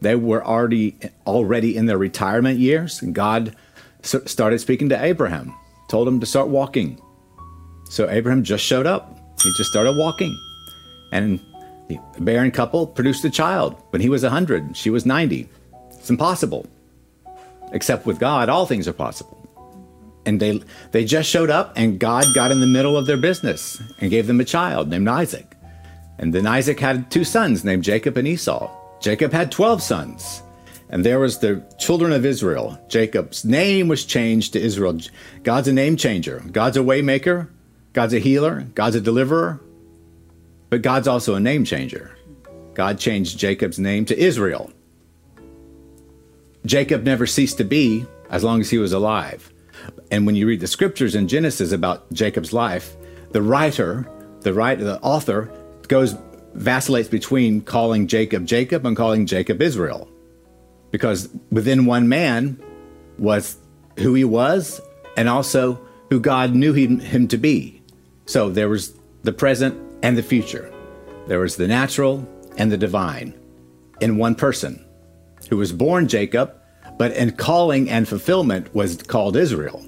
They 0.00 0.14
were 0.14 0.44
already 0.44 0.96
already 1.26 1.76
in 1.76 1.86
their 1.86 1.98
retirement 1.98 2.58
years, 2.58 3.02
and 3.02 3.14
God 3.14 3.54
started 4.02 4.60
speaking 4.60 4.88
to 4.90 5.02
Abraham, 5.02 5.54
told 5.88 6.06
him 6.06 6.20
to 6.20 6.26
start 6.26 6.48
walking. 6.48 7.00
So 7.88 8.08
Abraham 8.08 8.44
just 8.44 8.64
showed 8.64 8.86
up. 8.86 9.18
He 9.42 9.52
just 9.56 9.70
started 9.70 9.96
walking. 9.96 10.36
And 11.12 11.40
the 11.88 12.00
barren 12.18 12.50
couple 12.50 12.86
produced 12.86 13.24
a 13.24 13.30
child 13.30 13.80
when 13.90 14.02
he 14.02 14.08
was 14.08 14.22
100, 14.22 14.76
she 14.76 14.90
was 14.90 15.06
90. 15.06 15.48
It's 15.90 16.10
impossible. 16.10 16.66
Except 17.72 18.06
with 18.06 18.18
God, 18.18 18.48
all 18.48 18.66
things 18.66 18.88
are 18.88 18.92
possible. 18.92 19.42
And 20.24 20.40
they 20.40 20.60
they 20.90 21.04
just 21.04 21.28
showed 21.28 21.50
up 21.50 21.72
and 21.76 22.00
God 22.00 22.24
got 22.34 22.50
in 22.50 22.60
the 22.60 22.66
middle 22.66 22.96
of 22.96 23.06
their 23.06 23.16
business 23.16 23.80
and 24.00 24.10
gave 24.10 24.26
them 24.26 24.40
a 24.40 24.44
child 24.44 24.88
named 24.88 25.08
Isaac. 25.08 25.56
And 26.18 26.34
then 26.34 26.46
Isaac 26.46 26.80
had 26.80 27.10
two 27.10 27.24
sons 27.24 27.64
named 27.64 27.84
Jacob 27.84 28.16
and 28.16 28.26
Esau. 28.26 28.70
Jacob 29.00 29.32
had 29.32 29.52
12 29.52 29.82
sons. 29.82 30.42
And 30.88 31.04
there 31.04 31.18
was 31.18 31.38
the 31.38 31.62
children 31.78 32.12
of 32.12 32.24
Israel. 32.24 32.78
Jacob's 32.88 33.44
name 33.44 33.88
was 33.88 34.04
changed 34.04 34.52
to 34.52 34.60
Israel. 34.60 34.98
God's 35.42 35.68
a 35.68 35.72
name 35.72 35.96
changer. 35.96 36.42
God's 36.52 36.76
a 36.76 36.80
waymaker. 36.80 37.48
God's 37.92 38.14
a 38.14 38.20
healer. 38.20 38.62
God's 38.74 38.96
a 38.96 39.00
deliverer. 39.00 39.60
But 40.68 40.82
God's 40.82 41.08
also 41.08 41.34
a 41.34 41.40
name 41.40 41.64
changer. 41.64 42.16
God 42.74 42.98
changed 42.98 43.38
Jacob's 43.38 43.78
name 43.78 44.04
to 44.06 44.18
Israel. 44.18 44.70
Jacob 46.64 47.04
never 47.04 47.26
ceased 47.26 47.58
to 47.58 47.64
be 47.64 48.04
as 48.28 48.42
long 48.42 48.60
as 48.60 48.70
he 48.70 48.78
was 48.78 48.92
alive. 48.92 49.52
And 50.10 50.26
when 50.26 50.34
you 50.34 50.46
read 50.46 50.60
the 50.60 50.66
scriptures 50.66 51.14
in 51.14 51.28
Genesis 51.28 51.72
about 51.72 52.12
Jacob's 52.12 52.52
life, 52.52 52.96
the 53.30 53.42
writer, 53.42 54.08
the 54.40 54.52
writer, 54.52 54.84
the 54.84 55.00
author 55.00 55.50
goes 55.88 56.16
vacillates 56.54 57.08
between 57.08 57.60
calling 57.60 58.06
Jacob 58.08 58.46
Jacob 58.46 58.84
and 58.84 58.96
calling 58.96 59.26
Jacob 59.26 59.62
Israel. 59.62 60.08
Because 60.90 61.28
within 61.50 61.86
one 61.86 62.08
man 62.08 62.60
was 63.18 63.56
who 63.98 64.14
he 64.14 64.24
was 64.24 64.80
and 65.16 65.28
also 65.28 65.80
who 66.10 66.20
God 66.20 66.54
knew 66.54 66.72
him 66.72 67.28
to 67.28 67.36
be. 67.36 67.82
So 68.26 68.50
there 68.50 68.68
was 68.68 68.94
the 69.22 69.32
present 69.32 69.80
and 70.06 70.16
the 70.16 70.22
future. 70.22 70.72
There 71.26 71.40
was 71.40 71.56
the 71.56 71.66
natural 71.66 72.24
and 72.56 72.70
the 72.70 72.76
divine 72.76 73.34
in 74.00 74.18
one 74.18 74.36
person 74.36 74.86
who 75.50 75.56
was 75.56 75.72
born 75.72 76.06
Jacob, 76.06 76.54
but 76.96 77.10
in 77.10 77.32
calling 77.32 77.90
and 77.90 78.06
fulfillment 78.06 78.72
was 78.72 79.02
called 79.02 79.36
Israel. 79.36 79.84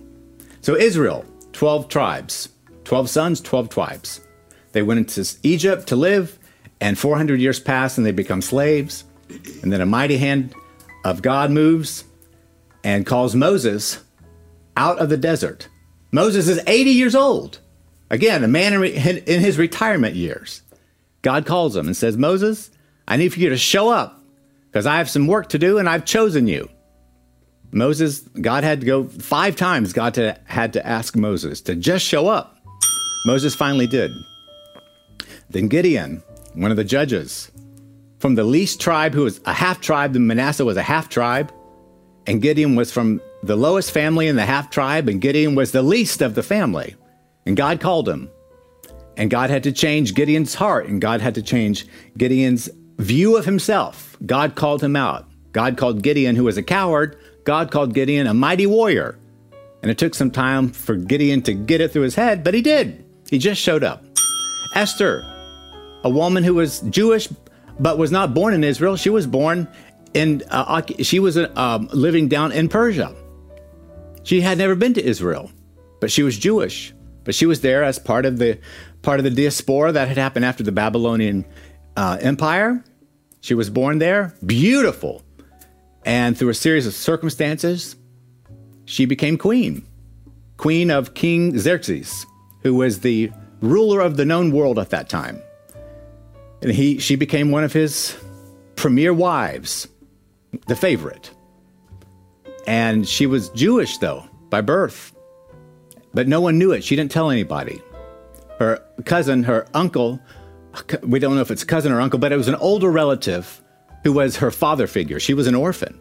So 0.61 0.75
Israel, 0.75 1.25
12 1.53 1.87
tribes, 1.87 2.49
12 2.83 3.09
sons, 3.09 3.41
12 3.41 3.69
tribes. 3.69 4.21
They 4.73 4.83
went 4.83 4.99
into 4.99 5.39
Egypt 5.45 5.87
to 5.87 5.95
live, 5.95 6.37
and 6.81 6.99
400 6.99 7.39
years 7.39 7.61
pass 7.61 7.97
and 7.97 8.05
they 8.05 8.11
become 8.11 8.43
slaves. 8.43 9.05
And 9.63 9.73
then 9.73 9.81
a 9.81 9.87
mighty 9.87 10.17
hand 10.17 10.53
of 11.05 11.23
God 11.23 11.53
moves 11.53 12.03
and 12.83 13.07
calls 13.07 13.37
Moses 13.37 14.03
out 14.77 14.99
of 14.99 15.11
the 15.11 15.17
desert. 15.17 15.69
Moses 16.11 16.49
is 16.49 16.61
80 16.67 16.91
years 16.91 17.15
old. 17.15 17.61
Again, 18.11 18.43
a 18.43 18.49
man 18.49 18.83
in, 18.83 19.41
his 19.41 19.59
retirement 19.59 20.15
years. 20.15 20.63
God 21.23 21.47
calls 21.47 21.77
him 21.77 21.87
and 21.87 21.97
says, 21.97 22.17
Moses, 22.17 22.71
I 23.07 23.17
need 23.17 23.33
for 23.33 23.41
you 23.41 23.51
to 23.51 23.59
show 23.59 23.91
up 23.91 24.23
because 24.71 24.87
I 24.87 24.99
have 24.99 25.11
some 25.11 25.27
work 25.27 25.51
to 25.51 25.59
do 25.59 25.79
and 25.79 25.89
I've 25.89 26.05
chosen 26.05 26.47
you. 26.47 26.69
Moses, 27.71 28.21
God 28.41 28.65
had 28.65 28.81
to 28.81 28.87
go 28.87 29.05
five 29.09 29.57
times, 29.57 29.93
God 29.93 30.15
to, 30.15 30.39
had 30.45 30.73
to 30.73 30.87
ask 30.87 31.17
Moses 31.17 31.61
to 31.63 31.75
just 31.75 32.05
show 32.05 32.29
up. 32.29 32.57
Moses 33.27 33.55
finally 33.55 33.87
did. 33.87 34.11
Then 35.51 35.69
Gideon, 35.69 36.23
one 36.55 36.71
of 36.71 36.77
the 36.77 36.85
judges, 36.85 37.51
from 38.19 38.35
the 38.35 38.45
least 38.45 38.81
tribe, 38.81 39.13
who 39.13 39.25
was 39.25 39.41
a 39.45 39.53
half 39.53 39.81
tribe, 39.81 40.13
the 40.13 40.21
Manasseh 40.21 40.65
was 40.65 40.77
a 40.77 40.83
half 40.83 41.09
tribe, 41.09 41.53
and 42.27 42.41
Gideon 42.41 42.75
was 42.75 42.91
from 42.91 43.21
the 43.43 43.57
lowest 43.57 43.91
family 43.91 44.29
in 44.29 44.37
the 44.37 44.47
half 44.47 44.71
tribe, 44.71 45.09
and 45.09 45.21
Gideon 45.21 45.55
was 45.55 45.73
the 45.73 45.83
least 45.83 46.23
of 46.23 46.35
the 46.35 46.43
family. 46.43 46.97
And 47.49 47.57
God 47.57 47.81
called 47.81 48.07
him. 48.07 48.31
And 49.17 49.31
God 49.31 49.49
had 49.49 49.63
to 49.63 49.73
change 49.73 50.15
Gideon's 50.15 50.55
heart, 50.55 50.87
and 50.87 51.01
God 51.01 51.23
had 51.23 51.35
to 51.37 51.43
change 51.43 51.87
Gideon's 52.19 52.69
view 52.99 53.39
of 53.39 53.47
himself. 53.47 54.19
God 54.27 54.55
called 54.55 54.85
him 54.85 54.95
out. 54.95 55.27
God 55.53 55.79
called 55.79 56.03
Gideon, 56.03 56.37
who 56.37 56.45
was 56.45 56.59
a 56.59 56.63
coward, 56.63 57.19
God 57.45 57.71
called 57.71 57.95
Gideon 57.95 58.27
a 58.27 58.35
mighty 58.35 58.67
warrior. 58.67 59.19
And 59.83 59.91
it 59.91 59.97
took 59.97 60.15
some 60.15 60.31
time 60.31 60.69
for 60.69 60.95
Gideon 60.95 61.41
to 61.45 61.55
get 61.55 61.81
it 61.81 61.91
through 61.91 62.03
his 62.03 62.15
head, 62.15 62.45
but 62.45 62.53
he 62.53 62.61
did. 62.61 63.03
He 63.31 63.39
just 63.39 63.63
showed 63.63 63.83
up. 63.83 64.05
Esther, 64.75 65.23
a 66.05 66.11
woman 66.11 66.45
who 66.45 66.53
was 66.53 66.81
Jewish 66.81 67.29
but 67.81 67.97
was 67.97 68.13
not 68.13 68.35
born 68.35 68.53
in 68.53 68.63
Israel, 68.63 68.97
she 68.97 69.09
was 69.09 69.27
born 69.27 69.67
in, 70.13 70.43
uh, 70.51 70.83
she 71.01 71.19
was 71.19 71.39
uh, 71.39 71.79
living 71.95 72.29
down 72.29 72.53
in 72.53 72.69
Persia. 72.69 73.15
She 74.23 74.43
had 74.43 74.59
never 74.59 74.75
been 74.75 74.93
to 74.93 75.03
Israel, 75.03 75.51
but 75.99 76.11
she 76.11 76.23
was 76.23 76.37
Jewish. 76.37 76.93
But 77.29 77.35
she 77.35 77.45
was 77.45 77.61
there 77.61 77.85
as 77.85 77.99
part 77.99 78.25
of 78.25 78.39
the 78.39 78.59
part 79.03 79.21
of 79.21 79.25
the 79.25 79.31
diaspora 79.31 79.93
that 79.93 80.09
had 80.09 80.17
happened 80.17 80.47
after 80.47 80.63
the 80.63 80.73
Babylonian 80.73 81.45
uh, 81.95 82.17
Empire. 82.23 82.83
She 83.43 83.53
was 83.53 83.69
born 83.69 83.99
there, 83.99 84.35
beautiful, 84.47 85.23
and 86.07 86.39
through 86.39 86.49
a 86.49 86.55
series 86.55 86.87
of 86.87 86.95
circumstances, 86.95 87.97
she 88.87 89.05
became 89.05 89.37
queen, 89.37 89.87
queen 90.57 90.91
of 90.91 91.13
King 91.13 91.59
Xerxes, 91.59 92.25
who 92.63 92.75
was 92.75 93.01
the 93.01 93.31
ruler 93.61 94.01
of 94.01 94.17
the 94.17 94.25
known 94.25 94.51
world 94.51 94.79
at 94.79 94.89
that 94.89 95.11
time. 95.11 95.43
And 96.63 96.73
he, 96.73 96.99
she 96.99 97.15
became 97.15 97.51
one 97.51 97.63
of 97.63 97.75
his 97.75 98.17
premier 98.75 99.13
wives, 99.13 99.87
the 100.67 100.75
favorite. 100.75 101.31
And 102.67 103.07
she 103.07 103.27
was 103.27 103.51
Jewish, 103.51 103.99
though, 103.99 104.27
by 104.49 104.63
birth. 104.63 105.13
But 106.19 106.27
no 106.27 106.41
one 106.41 106.59
knew 106.59 106.73
it. 106.73 106.83
She 106.83 106.97
didn't 106.97 107.13
tell 107.13 107.31
anybody. 107.31 107.81
Her 108.59 108.83
cousin, 109.05 109.45
her 109.45 109.69
uncle, 109.73 110.19
we 111.05 111.21
don't 111.21 111.37
know 111.37 111.43
if 111.43 111.53
it's 111.53 111.63
cousin 111.63 111.93
or 111.93 112.01
uncle, 112.01 112.19
but 112.19 112.33
it 112.33 112.37
was 112.37 112.49
an 112.49 112.57
older 112.57 112.91
relative 112.91 113.63
who 114.03 114.13
was 114.13 114.35
her 114.39 114.51
father 114.51 114.89
figure. 114.89 115.21
She 115.21 115.33
was 115.33 115.47
an 115.47 115.55
orphan. 115.55 115.97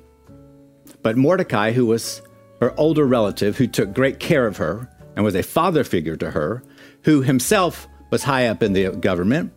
But 1.04 1.18
Mordecai, 1.18 1.72
who 1.72 1.86
was 1.86 2.24
her 2.62 2.74
older 2.80 3.06
relative, 3.06 3.58
who 3.58 3.68
took 3.68 3.94
great 3.94 4.20
care 4.20 4.48
of 4.48 4.58
her 4.58 4.90
and 5.16 5.24
was 5.24 5.36
a 5.36 5.44
father 5.44 5.84
figure 5.84 6.16
to 6.16 6.32
her, 6.32 6.64
who 7.04 7.22
himself 7.22 7.88
was 8.10 8.24
high 8.24 8.48
up 8.48 8.64
in 8.64 8.74
the 8.74 8.90
government, 8.94 9.54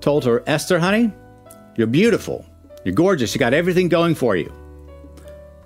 told 0.00 0.24
her, 0.24 0.44
Esther, 0.46 0.78
honey, 0.78 1.10
you're 1.74 1.88
beautiful. 1.88 2.46
You're 2.84 2.94
gorgeous. 2.94 3.34
You 3.34 3.40
got 3.40 3.54
everything 3.54 3.88
going 3.88 4.14
for 4.14 4.36
you. 4.36 4.54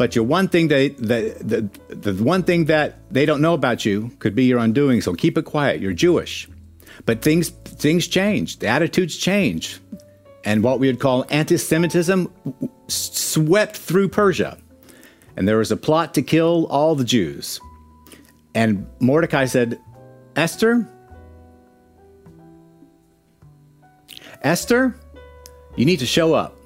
But 0.00 0.16
your 0.16 0.24
one 0.24 0.48
thing 0.48 0.68
that 0.68 0.96
the, 0.96 1.68
the, 1.90 1.94
the 1.94 2.24
one 2.24 2.42
thing 2.42 2.64
that 2.64 3.00
they 3.12 3.26
don't 3.26 3.42
know 3.42 3.52
about 3.52 3.84
you 3.84 4.10
could 4.18 4.34
be 4.34 4.46
your 4.46 4.58
undoing. 4.58 5.02
So 5.02 5.12
keep 5.12 5.36
it 5.36 5.44
quiet. 5.44 5.82
You're 5.82 5.92
Jewish. 5.92 6.48
But 7.04 7.20
things 7.20 7.50
things 7.50 8.08
change. 8.08 8.60
The 8.60 8.66
attitudes 8.66 9.18
change. 9.18 9.78
And 10.42 10.62
what 10.62 10.80
we 10.80 10.86
would 10.86 11.00
call 11.00 11.26
anti-Semitism 11.28 12.32
swept 12.88 13.76
through 13.76 14.08
Persia. 14.08 14.56
And 15.36 15.46
there 15.46 15.58
was 15.58 15.70
a 15.70 15.76
plot 15.76 16.14
to 16.14 16.22
kill 16.22 16.66
all 16.70 16.94
the 16.94 17.04
Jews. 17.04 17.60
And 18.54 18.86
Mordecai 19.00 19.44
said, 19.44 19.78
Esther, 20.34 20.88
Esther, 24.40 24.98
you 25.76 25.84
need 25.84 25.98
to 25.98 26.06
show 26.06 26.32
up 26.32 26.56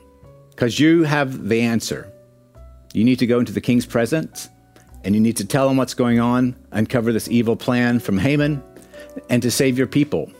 because 0.51 0.79
you 0.79 1.03
have 1.03 1.49
the 1.49 1.63
answer. 1.63 2.14
You 2.95 3.05
need 3.05 3.19
to 3.19 3.27
go 3.27 3.41
into 3.41 3.53
the 3.53 3.61
king's 3.61 3.85
presence 3.85 4.49
and 5.03 5.15
you 5.15 5.21
need 5.21 5.37
to 5.37 5.45
tell 5.45 5.69
him 5.69 5.77
what's 5.77 5.95
going 5.95 6.21
on, 6.21 6.57
uncover 6.71 7.13
this 7.13 7.29
evil 7.29 7.57
plan 7.57 7.99
from 7.99 8.17
Haman, 8.17 8.63
and 9.29 9.43
to 9.43 9.51
save 9.51 9.77
your 9.77 9.87
people. 9.87 10.33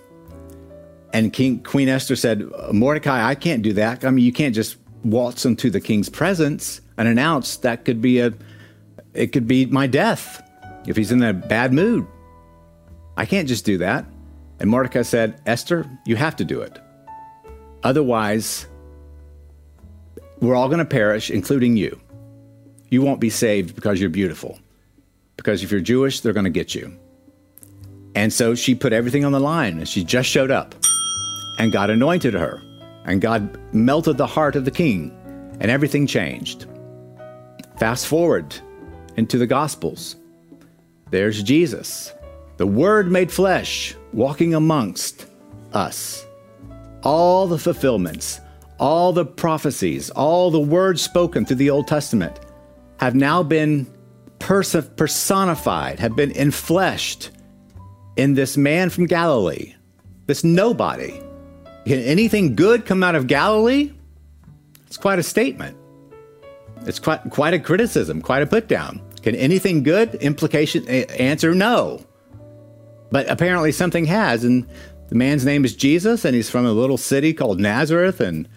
And 1.13 1.33
King 1.33 1.63
Queen 1.63 1.89
Esther 1.89 2.17
said, 2.17 2.45
Mordecai, 2.73 3.29
I 3.29 3.35
can't 3.35 3.63
do 3.63 3.75
that. 3.75 4.05
I 4.05 4.11
mean, 4.11 4.25
you 4.25 4.33
can't 4.33 4.55
just 4.55 4.77
waltz 5.05 5.45
into 5.45 5.69
the 5.69 5.81
king's 5.81 6.09
presence 6.09 6.81
and 6.97 7.07
announce 7.09 7.59
that 7.59 7.85
could 7.85 8.01
be 8.01 8.21
a 8.21 8.33
it 9.13 9.29
could 9.29 9.47
be 9.47 9.67
my 9.67 9.87
death 9.87 10.43
if 10.87 10.97
he's 10.97 11.13
in 11.13 11.23
a 11.23 11.33
bad 11.33 11.73
mood. 11.73 12.07
I 13.17 13.27
can't 13.27 13.47
just 13.47 13.65
do 13.65 13.79
that. 13.79 14.07
And 14.59 14.71
Mordecai 14.71 15.03
said, 15.03 15.41
Esther, 15.47 15.87
you 16.07 16.17
have 16.17 16.37
to 16.37 16.45
do 16.45 16.61
it. 16.61 16.79
Otherwise, 17.83 18.67
we're 20.41 20.55
all 20.55 20.69
going 20.69 20.79
to 20.79 20.85
perish, 20.85 21.31
including 21.31 21.77
you. 21.77 22.01
You 22.95 23.03
won't 23.03 23.19
be 23.19 23.29
saved 23.29 23.75
because 23.75 24.01
you're 24.01 24.09
beautiful. 24.09 24.57
Because 25.37 25.65
if 25.65 25.73
you're 25.73 25.81
Jewish, 25.81 26.21
they're 26.21 26.33
going 26.33 26.45
to 26.45 26.61
get 26.61 26.77
you. 26.77 26.97
And 28.15 28.33
so 28.33 28.55
she 28.55 28.77
put 28.77 28.93
everything 28.93 29.25
on 29.25 29.33
the 29.33 29.41
line 29.41 29.79
and 29.79 29.89
she 29.89 30.05
just 30.05 30.29
showed 30.29 30.53
up. 30.53 30.77
And 31.59 31.73
God 31.73 31.91
anointed 31.91 32.35
her. 32.35 32.63
And 33.05 33.21
God 33.21 33.59
melted 33.75 34.17
the 34.17 34.29
heart 34.29 34.55
of 34.55 34.65
the 34.65 34.71
king. 34.71 35.11
And 35.59 35.73
everything 35.73 36.07
changed. 36.07 36.67
Fast 37.79 38.07
forward 38.07 38.55
into 39.17 39.39
the 39.39 39.47
Gospels. 39.49 40.15
There's 41.11 41.43
Jesus, 41.43 42.13
the 42.59 42.67
Word 42.69 43.11
made 43.11 43.33
flesh, 43.33 43.97
walking 44.13 44.55
amongst 44.55 45.27
us. 45.73 46.25
All 47.03 47.49
the 47.49 47.59
fulfillments, 47.59 48.41
all 48.79 49.13
the 49.13 49.27
prophecies, 49.27 50.11
all 50.11 50.53
the 50.53 50.61
words 50.61 51.03
spoken 51.03 51.45
through 51.45 51.57
the 51.57 51.71
Old 51.71 51.89
Testament 51.89 52.39
have 52.99 53.15
now 53.15 53.43
been 53.43 53.87
pers- 54.39 54.89
personified, 54.97 55.99
have 55.99 56.17
been 56.17 56.31
enfleshed 56.31 57.31
in 58.17 58.35
this 58.35 58.57
man 58.57 58.91
from 58.91 59.07
Galilee, 59.07 59.75
this 60.27 60.45
nobody. 60.45 61.21
Can 61.85 62.01
anything 62.01 62.55
good 62.55 62.87
come 62.87 63.03
out 63.03 63.15
of 63.15 63.27
Galilee? 63.27 63.93
It's 64.87 64.97
quite 64.97 65.19
a 65.19 65.23
statement. 65.23 65.77
It's 66.87 66.99
quite, 66.99 67.31
quite 67.31 67.55
a 67.55 67.59
criticism, 67.59 68.23
quite 68.23 68.43
a 68.43 68.47
put 68.47 68.69
down. 68.69 69.03
Can 69.23 69.35
anything 69.35 69.83
good? 69.83 70.15
Implication, 70.17 70.87
answer 70.89 71.55
no. 71.55 72.05
But 73.11 73.29
apparently 73.31 73.73
something 73.73 74.05
has, 74.07 74.45
and 74.45 74.67
the 75.09 75.15
man's 75.15 75.45
name 75.45 75.65
is 75.65 75.75
Jesus, 75.75 76.25
and 76.25 76.35
he's 76.35 76.51
from 76.51 76.67
a 76.67 76.73
little 76.73 76.99
city 76.99 77.33
called 77.33 77.61
Nazareth, 77.61 78.21
and 78.21 78.49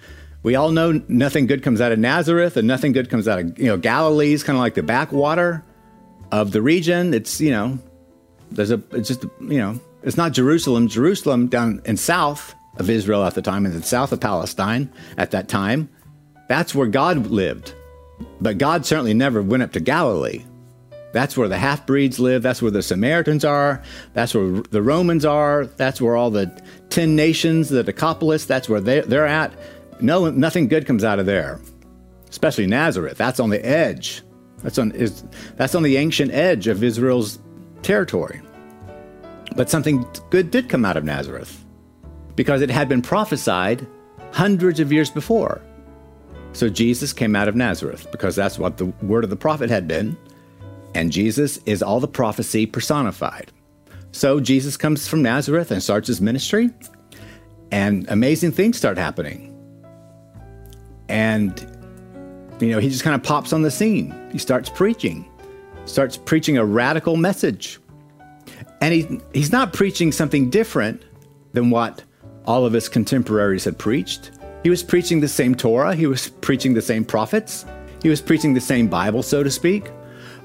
we 0.47 0.55
all 0.55 0.71
know 0.71 1.01
nothing 1.09 1.45
good 1.45 1.61
comes 1.61 1.81
out 1.81 1.91
of 1.91 1.99
Nazareth, 1.99 2.55
and 2.55 2.65
nothing 2.65 2.93
good 2.93 3.09
comes 3.09 3.27
out 3.27 3.37
of 3.37 3.59
you 3.59 3.65
know 3.65 3.75
Galilee 3.75 4.31
is 4.31 4.45
kind 4.45 4.55
of 4.55 4.61
like 4.61 4.75
the 4.75 4.81
backwater 4.81 5.61
of 6.31 6.53
the 6.53 6.61
region. 6.61 7.13
It's 7.13 7.41
you 7.41 7.51
know, 7.51 7.77
there's 8.49 8.71
a 8.71 8.81
it's 8.91 9.09
just 9.09 9.23
you 9.41 9.57
know, 9.57 9.77
it's 10.03 10.15
not 10.15 10.31
Jerusalem. 10.31 10.87
Jerusalem 10.87 11.47
down 11.47 11.81
in 11.83 11.97
south 11.97 12.55
of 12.77 12.89
Israel 12.89 13.25
at 13.25 13.35
the 13.35 13.41
time, 13.41 13.65
and 13.65 13.75
the 13.75 13.83
south 13.83 14.13
of 14.13 14.21
Palestine 14.21 14.89
at 15.17 15.31
that 15.31 15.49
time, 15.49 15.89
that's 16.47 16.73
where 16.73 16.87
God 16.87 17.27
lived. 17.27 17.73
But 18.39 18.57
God 18.57 18.85
certainly 18.85 19.13
never 19.13 19.41
went 19.41 19.63
up 19.63 19.73
to 19.73 19.81
Galilee. 19.81 20.45
That's 21.11 21.35
where 21.35 21.49
the 21.49 21.57
half 21.57 21.85
breeds 21.85 22.19
live. 22.19 22.41
That's 22.41 22.61
where 22.61 22.71
the 22.71 22.83
Samaritans 22.83 23.43
are. 23.43 23.83
That's 24.13 24.33
where 24.33 24.61
the 24.61 24.81
Romans 24.81 25.25
are. 25.25 25.65
That's 25.65 26.01
where 26.01 26.15
all 26.15 26.31
the 26.31 26.47
10 26.89 27.15
nations, 27.15 27.69
the 27.69 27.83
Decapolis, 27.83 28.45
that's 28.45 28.69
where 28.69 28.81
they, 28.81 29.01
they're 29.01 29.25
at. 29.25 29.53
No, 29.99 30.29
nothing 30.29 30.67
good 30.67 30.85
comes 30.85 31.03
out 31.03 31.19
of 31.19 31.25
there, 31.25 31.59
especially 32.29 32.67
Nazareth. 32.67 33.17
That's 33.17 33.39
on 33.39 33.49
the 33.49 33.65
edge. 33.65 34.21
That's 34.63 34.77
on, 34.77 34.91
is, 34.91 35.23
that's 35.55 35.75
on 35.75 35.83
the 35.83 35.97
ancient 35.97 36.31
edge 36.31 36.67
of 36.67 36.83
Israel's 36.83 37.39
territory. 37.83 38.41
But 39.55 39.69
something 39.69 40.05
good 40.29 40.51
did 40.51 40.69
come 40.69 40.85
out 40.85 40.97
of 40.97 41.03
Nazareth 41.03 41.63
because 42.35 42.61
it 42.61 42.69
had 42.69 42.87
been 42.87 43.01
prophesied 43.01 43.87
hundreds 44.31 44.79
of 44.79 44.91
years 44.91 45.09
before. 45.09 45.61
So 46.53 46.69
Jesus 46.69 47.13
came 47.13 47.35
out 47.35 47.47
of 47.47 47.55
Nazareth 47.55 48.07
because 48.11 48.35
that's 48.35 48.59
what 48.59 48.77
the 48.77 48.85
word 49.03 49.23
of 49.23 49.29
the 49.29 49.35
prophet 49.35 49.69
had 49.69 49.87
been. 49.87 50.17
And 50.95 51.11
Jesus 51.11 51.57
is 51.65 51.83
all 51.83 51.99
the 51.99 52.07
prophecy 52.07 52.65
personified. 52.65 53.51
So 54.11 54.39
Jesus 54.39 54.77
comes 54.77 55.07
from 55.07 55.21
Nazareth 55.21 55.69
and 55.69 55.83
starts 55.83 56.07
his 56.07 56.21
ministry, 56.21 56.71
and 57.71 58.07
amazing 58.09 58.51
things 58.51 58.77
start 58.77 58.97
happening. 58.97 59.53
And, 61.09 61.59
you 62.59 62.69
know, 62.69 62.79
he 62.79 62.89
just 62.89 63.03
kind 63.03 63.15
of 63.15 63.23
pops 63.23 63.53
on 63.53 63.61
the 63.61 63.71
scene. 63.71 64.13
He 64.31 64.37
starts 64.37 64.69
preaching, 64.69 65.29
starts 65.85 66.17
preaching 66.17 66.57
a 66.57 66.65
radical 66.65 67.17
message. 67.17 67.79
And 68.81 68.93
he, 68.93 69.19
he's 69.33 69.51
not 69.51 69.73
preaching 69.73 70.11
something 70.11 70.49
different 70.49 71.03
than 71.53 71.69
what 71.69 72.03
all 72.45 72.65
of 72.65 72.73
his 72.73 72.87
contemporaries 72.89 73.63
had 73.63 73.77
preached. 73.77 74.31
He 74.63 74.69
was 74.69 74.83
preaching 74.83 75.19
the 75.19 75.27
same 75.27 75.55
Torah, 75.55 75.95
he 75.95 76.07
was 76.07 76.29
preaching 76.29 76.73
the 76.73 76.81
same 76.81 77.05
prophets, 77.05 77.65
he 78.01 78.09
was 78.09 78.21
preaching 78.21 78.53
the 78.53 78.61
same 78.61 78.87
Bible, 78.87 79.23
so 79.23 79.43
to 79.43 79.51
speak, 79.51 79.91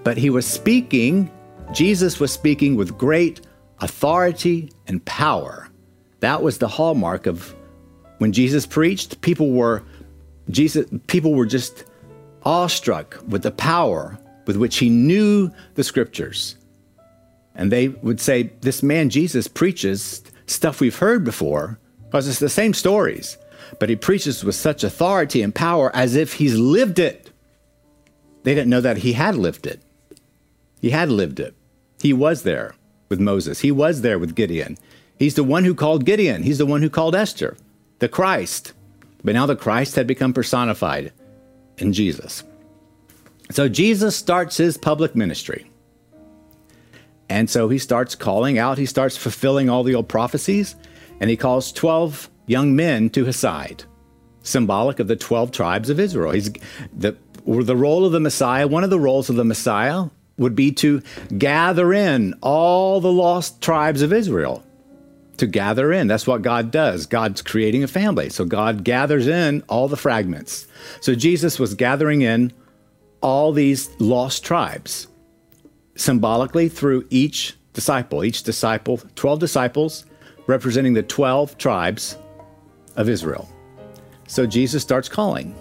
but 0.05 0.17
he 0.17 0.31
was 0.31 0.47
speaking, 0.47 1.31
Jesus 1.73 2.21
was 2.21 2.33
speaking 2.33 2.77
with 2.77 2.97
great 2.99 3.41
authority 3.81 4.71
and 4.87 5.05
power. 5.05 5.69
That 6.21 6.43
was 6.43 6.59
the 6.59 6.69
hallmark 6.69 7.27
of 7.27 7.55
when 8.19 8.33
Jesus 8.33 8.67
preached, 8.67 9.21
people 9.21 9.51
were 9.51 9.83
Jesus 10.51 10.87
people 11.07 11.35
were 11.35 11.47
just 11.47 11.85
awestruck 12.45 13.19
with 13.29 13.43
the 13.43 13.51
power 13.51 14.19
with 14.47 14.57
which 14.57 14.79
he 14.79 14.89
knew 14.89 15.51
the 15.75 15.85
scriptures. 15.85 16.57
And 17.55 17.71
they 17.71 17.89
would 17.89 18.21
say, 18.21 18.51
This 18.61 18.83
man 18.83 19.11
Jesus 19.11 19.47
preaches 19.47 20.23
stuff 20.47 20.81
we've 20.81 20.99
heard 20.99 21.25
before, 21.25 21.79
because 22.05 22.27
it's 22.29 22.41
the 22.41 22.49
same 22.49 22.75
stories 22.75 23.39
but 23.79 23.89
he 23.89 23.97
preaches 23.97 24.45
with 24.45 24.55
such 24.55 24.85
authority 24.85 25.43
and 25.43 25.55
power 25.55 25.95
as 25.95 26.15
if 26.15 26.35
he's 26.35 26.59
lived 26.59 26.99
it. 26.99 27.31
They 28.43 28.55
didn't 28.55 28.71
know 28.71 28.81
that 28.81 28.99
he 28.99 29.13
had 29.13 29.37
lived 29.37 29.67
it. 29.67 29.81
He 30.81 30.91
had 30.91 31.09
lived 31.09 31.41
it. 31.41 31.55
He 32.01 32.13
was 32.13 32.43
there 32.43 32.75
with 33.09 33.21
Moses, 33.21 33.61
he 33.61 33.71
was 33.71 34.01
there 34.01 34.19
with 34.19 34.35
Gideon. 34.35 34.79
He's 35.19 35.35
the 35.35 35.45
one 35.45 35.65
who 35.65 35.75
called 35.75 36.07
Gideon, 36.07 36.43
he's 36.43 36.59
the 36.59 36.67
one 36.67 36.83
who 36.83 36.91
called 36.91 37.15
Esther, 37.15 37.57
the 37.99 38.09
Christ. 38.09 38.73
But 39.25 39.35
now 39.35 39.47
the 39.47 39.57
Christ 39.57 39.97
had 39.97 40.07
become 40.07 40.33
personified 40.33 41.13
in 41.79 41.93
Jesus. 41.93 42.45
So 43.51 43.69
Jesus 43.69 44.17
starts 44.17 44.57
his 44.57 44.77
public 44.77 45.15
ministry. 45.15 45.71
And 47.29 47.49
so 47.49 47.69
he 47.69 47.79
starts 47.79 48.15
calling 48.15 48.59
out, 48.59 48.79
he 48.79 48.87
starts 48.87 49.17
fulfilling 49.17 49.71
all 49.71 49.85
the 49.85 49.95
old 49.95 50.09
prophecies, 50.09 50.77
and 51.21 51.31
he 51.31 51.37
calls 51.37 51.73
12 51.73 52.29
young 52.47 52.77
men 52.77 53.09
to 53.11 53.25
his 53.25 53.37
side, 53.37 53.85
symbolic 54.43 55.01
of 55.01 55.09
the 55.09 55.17
12 55.17 55.51
tribes 55.51 55.89
of 55.89 55.99
Israel. 55.99 56.33
He's 56.33 56.51
the, 56.95 57.17
the 57.47 57.77
role 57.77 58.05
of 58.05 58.13
the 58.13 58.21
Messiah, 58.21 58.67
one 58.67 58.85
of 58.85 58.91
the 58.91 59.01
roles 59.01 59.31
of 59.31 59.37
the 59.37 59.45
Messiah 59.45 60.07
would 60.37 60.55
be 60.55 60.73
to 60.73 61.03
gather 61.39 61.93
in 61.93 62.35
all 62.43 63.01
the 63.01 63.13
lost 63.13 63.61
tribes 63.63 64.03
of 64.03 64.13
Israel. 64.13 64.65
To 65.43 65.49
gather 65.49 65.93
in. 65.93 66.07
That's 66.07 66.29
what 66.29 66.43
God 66.43 66.71
does. 66.71 67.05
God's 67.07 67.43
creating 67.43 67.83
a 67.83 67.89
family. 67.89 68.31
So 68.31 68.45
God 68.45 68.85
gathers 68.85 69.27
in 69.27 69.65
all 69.69 69.89
the 69.89 69.97
fragments. 69.97 70.69
So 71.01 71.17
Jesus 71.17 71.59
was 71.59 71.75
gathering 71.75 72.23
in 72.23 72.53
all 73.23 73.53
these 73.53 73.91
lost 73.99 74.45
tribes 74.45 75.09
symbolically 75.97 76.69
through 76.69 77.09
each 77.11 77.57
disciple. 77.73 78.23
Each 78.23 78.45
disciple, 78.45 79.01
12 79.17 79.41
disciples 79.41 80.07
representing 80.47 80.93
the 80.93 81.03
12 81.03 81.59
tribes 81.59 82.17
of 82.95 83.09
Israel. 83.09 83.49
So 84.29 84.47
Jesus 84.47 84.81
starts 84.81 85.09
calling. 85.09 85.57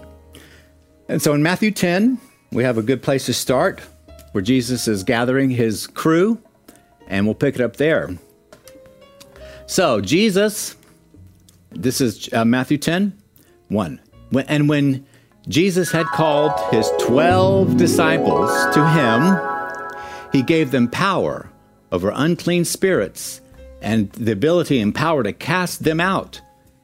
And 1.08 1.20
so 1.20 1.34
in 1.34 1.42
Matthew 1.42 1.72
10, 1.72 2.18
we 2.52 2.62
have 2.62 2.78
a 2.78 2.82
good 2.82 3.02
place 3.02 3.26
to 3.26 3.34
start 3.34 3.80
where 4.30 4.42
Jesus 4.42 4.86
is 4.86 5.02
gathering 5.02 5.50
his 5.50 5.88
crew, 5.88 6.40
and 7.08 7.26
we'll 7.26 7.34
pick 7.34 7.56
it 7.56 7.60
up 7.60 7.78
there. 7.78 8.16
So, 9.72 10.02
Jesus, 10.02 10.76
this 11.70 12.02
is 12.02 12.28
uh, 12.34 12.44
Matthew 12.44 12.76
10, 12.76 13.18
1. 13.68 14.00
When, 14.28 14.44
and 14.46 14.68
when 14.68 15.06
Jesus 15.48 15.90
had 15.90 16.04
called 16.08 16.52
his 16.70 16.86
12 17.00 17.78
disciples 17.78 18.50
to 18.74 18.86
him, 18.86 20.30
he 20.30 20.42
gave 20.42 20.72
them 20.72 20.90
power 20.90 21.50
over 21.90 22.12
unclean 22.14 22.66
spirits 22.66 23.40
and 23.80 24.12
the 24.12 24.32
ability 24.32 24.78
and 24.78 24.94
power 24.94 25.22
to 25.22 25.32
cast 25.32 25.84
them 25.84 26.00
out 26.00 26.42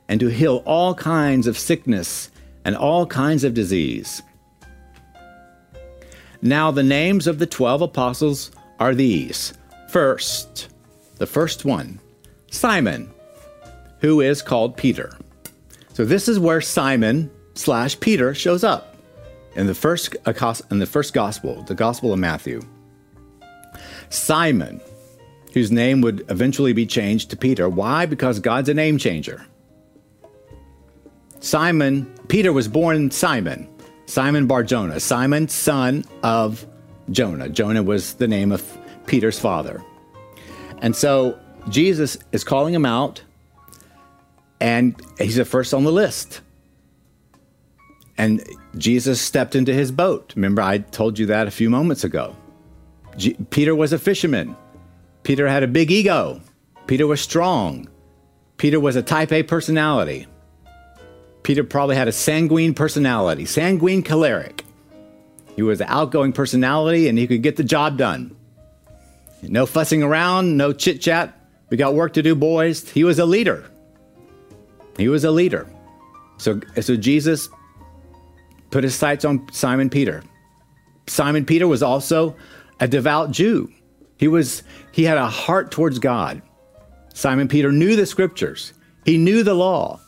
and 0.09 0.19
to 0.21 0.29
heal 0.29 0.63
all 0.65 0.95
kinds 0.95 1.47
of 1.47 1.59
sickness 1.59 2.31
and 2.65 2.75
all 2.75 3.05
kinds 3.05 3.45
of 3.45 3.53
disease. 3.53 4.23
Now, 6.41 6.71
the 6.71 6.83
names 6.83 7.27
of 7.27 7.39
the 7.39 7.47
12 7.47 7.83
apostles 7.83 8.51
are 8.81 8.95
these. 8.95 9.53
First, 9.91 10.71
the 11.17 11.27
first 11.27 11.67
one, 11.67 12.01
Simon, 12.51 13.11
who 14.01 14.21
is 14.21 14.43
called 14.43 14.77
Peter. 14.77 15.17
So, 15.93 16.05
this 16.05 16.29
is 16.29 16.39
where 16.39 16.61
Simon 16.61 17.31
slash 17.55 17.99
Peter 18.01 18.35
shows 18.35 18.65
up 18.65 18.97
in 19.55 19.67
the 19.67 19.75
first 19.75 20.17
in 20.71 20.79
the 20.79 20.87
first 20.87 21.13
gospel, 21.13 21.63
the 21.63 21.75
Gospel 21.75 22.13
of 22.13 22.19
Matthew. 22.19 22.63
Simon, 24.11 24.81
whose 25.53 25.71
name 25.71 26.01
would 26.01 26.25
eventually 26.31 26.73
be 26.73 26.87
changed 26.87 27.31
to 27.31 27.37
Peter. 27.37 27.69
Why? 27.69 28.07
Because 28.07 28.41
God's 28.41 28.69
a 28.69 28.75
name 28.75 28.99
changer. 28.99 29.45
Simon, 31.41 32.05
Peter 32.29 32.53
was 32.53 32.69
born 32.69 33.11
Simon, 33.11 33.69
Simon 34.07 34.47
Bar 34.47 34.65
Jonah, 34.65 35.01
Simon, 35.01 35.49
son 35.49 36.05
of 36.23 36.67
Jonah. 37.11 37.49
Jonah 37.49 37.83
was 37.83 38.15
the 38.15 38.27
name 38.27 38.53
of 38.53 38.79
Peter's 39.07 39.39
father. 39.39 39.83
And 40.81 40.95
so 40.95 41.39
Jesus 41.69 42.17
is 42.33 42.45
calling 42.45 42.75
him 42.75 42.87
out, 42.87 43.23
and 44.61 44.95
he's 45.19 45.37
the 45.37 45.45
first 45.45 45.75
on 45.75 45.85
the 45.85 45.93
list. 45.93 46.41
And 48.17 48.43
Jesus 48.77 49.21
stepped 49.21 49.55
into 49.55 49.73
his 49.73 49.93
boat. 49.93 50.33
Remember, 50.35 50.63
I 50.63 50.79
told 50.79 51.19
you 51.19 51.27
that 51.27 51.47
a 51.47 51.53
few 51.53 51.71
moments 51.71 52.03
ago. 52.03 52.35
G- 53.17 53.37
Peter 53.51 53.75
was 53.75 53.93
a 53.93 53.99
fisherman. 53.99 54.57
Peter 55.23 55.47
had 55.47 55.63
a 55.63 55.69
big 55.69 55.91
ego. 55.91 56.41
Peter 56.87 57.07
was 57.07 57.21
strong. 57.21 57.89
Peter 58.57 58.81
was 58.81 58.97
a 58.97 59.03
type 59.03 59.33
A 59.33 59.43
personality. 59.45 60.27
Peter 61.45 61.63
probably 61.63 61.97
had 61.97 62.09
a 62.09 62.13
sanguine 62.13 62.75
personality, 62.75 63.47
sanguine 63.47 64.03
choleric. 64.03 64.65
He 65.55 65.63
was 65.63 65.81
an 65.81 65.87
outgoing 65.89 66.33
personality 66.33 67.09
and 67.09 67.17
he 67.17 67.27
could 67.27 67.43
get 67.43 67.57
the 67.57 67.65
job 67.65 67.97
done. 67.97 68.37
No 69.43 69.65
fussing 69.67 70.03
around, 70.03 70.57
no 70.57 70.73
chit 70.73 71.01
chat. 71.01 71.38
We 71.71 71.77
got 71.77 71.95
work 71.95 72.15
to 72.15 72.23
do, 72.23 72.35
boys. 72.35 72.89
He 72.91 73.05
was 73.05 73.19
a 73.19 73.27
leader. 73.27 73.71
He 74.97 75.09
was 75.09 75.25
a 75.25 75.31
leader. 75.31 75.71
So, 76.39 76.61
so 76.81 76.97
Jesus 76.97 77.49
put 78.71 78.85
his 78.85 78.95
sights 78.95 79.25
on 79.25 79.47
Simon 79.53 79.91
Peter. 79.91 80.23
Simon 81.07 81.45
Peter 81.45 81.67
was 81.67 81.83
also 81.83 82.37
a 82.81 82.89
devout 82.89 83.31
Jew. 83.31 83.73
He 84.17 84.29
was 84.29 84.63
he 84.93 85.05
had 85.05 85.19
a 85.19 85.27
heart 85.27 85.71
towards 85.71 85.99
God. 85.99 86.43
Simon 87.15 87.49
Peter 87.49 87.73
knew 87.73 87.97
the 87.97 88.07
scriptures. 88.07 88.73
He 89.05 89.17
knew 89.17 89.43
the 89.43 89.55
law. 89.55 90.01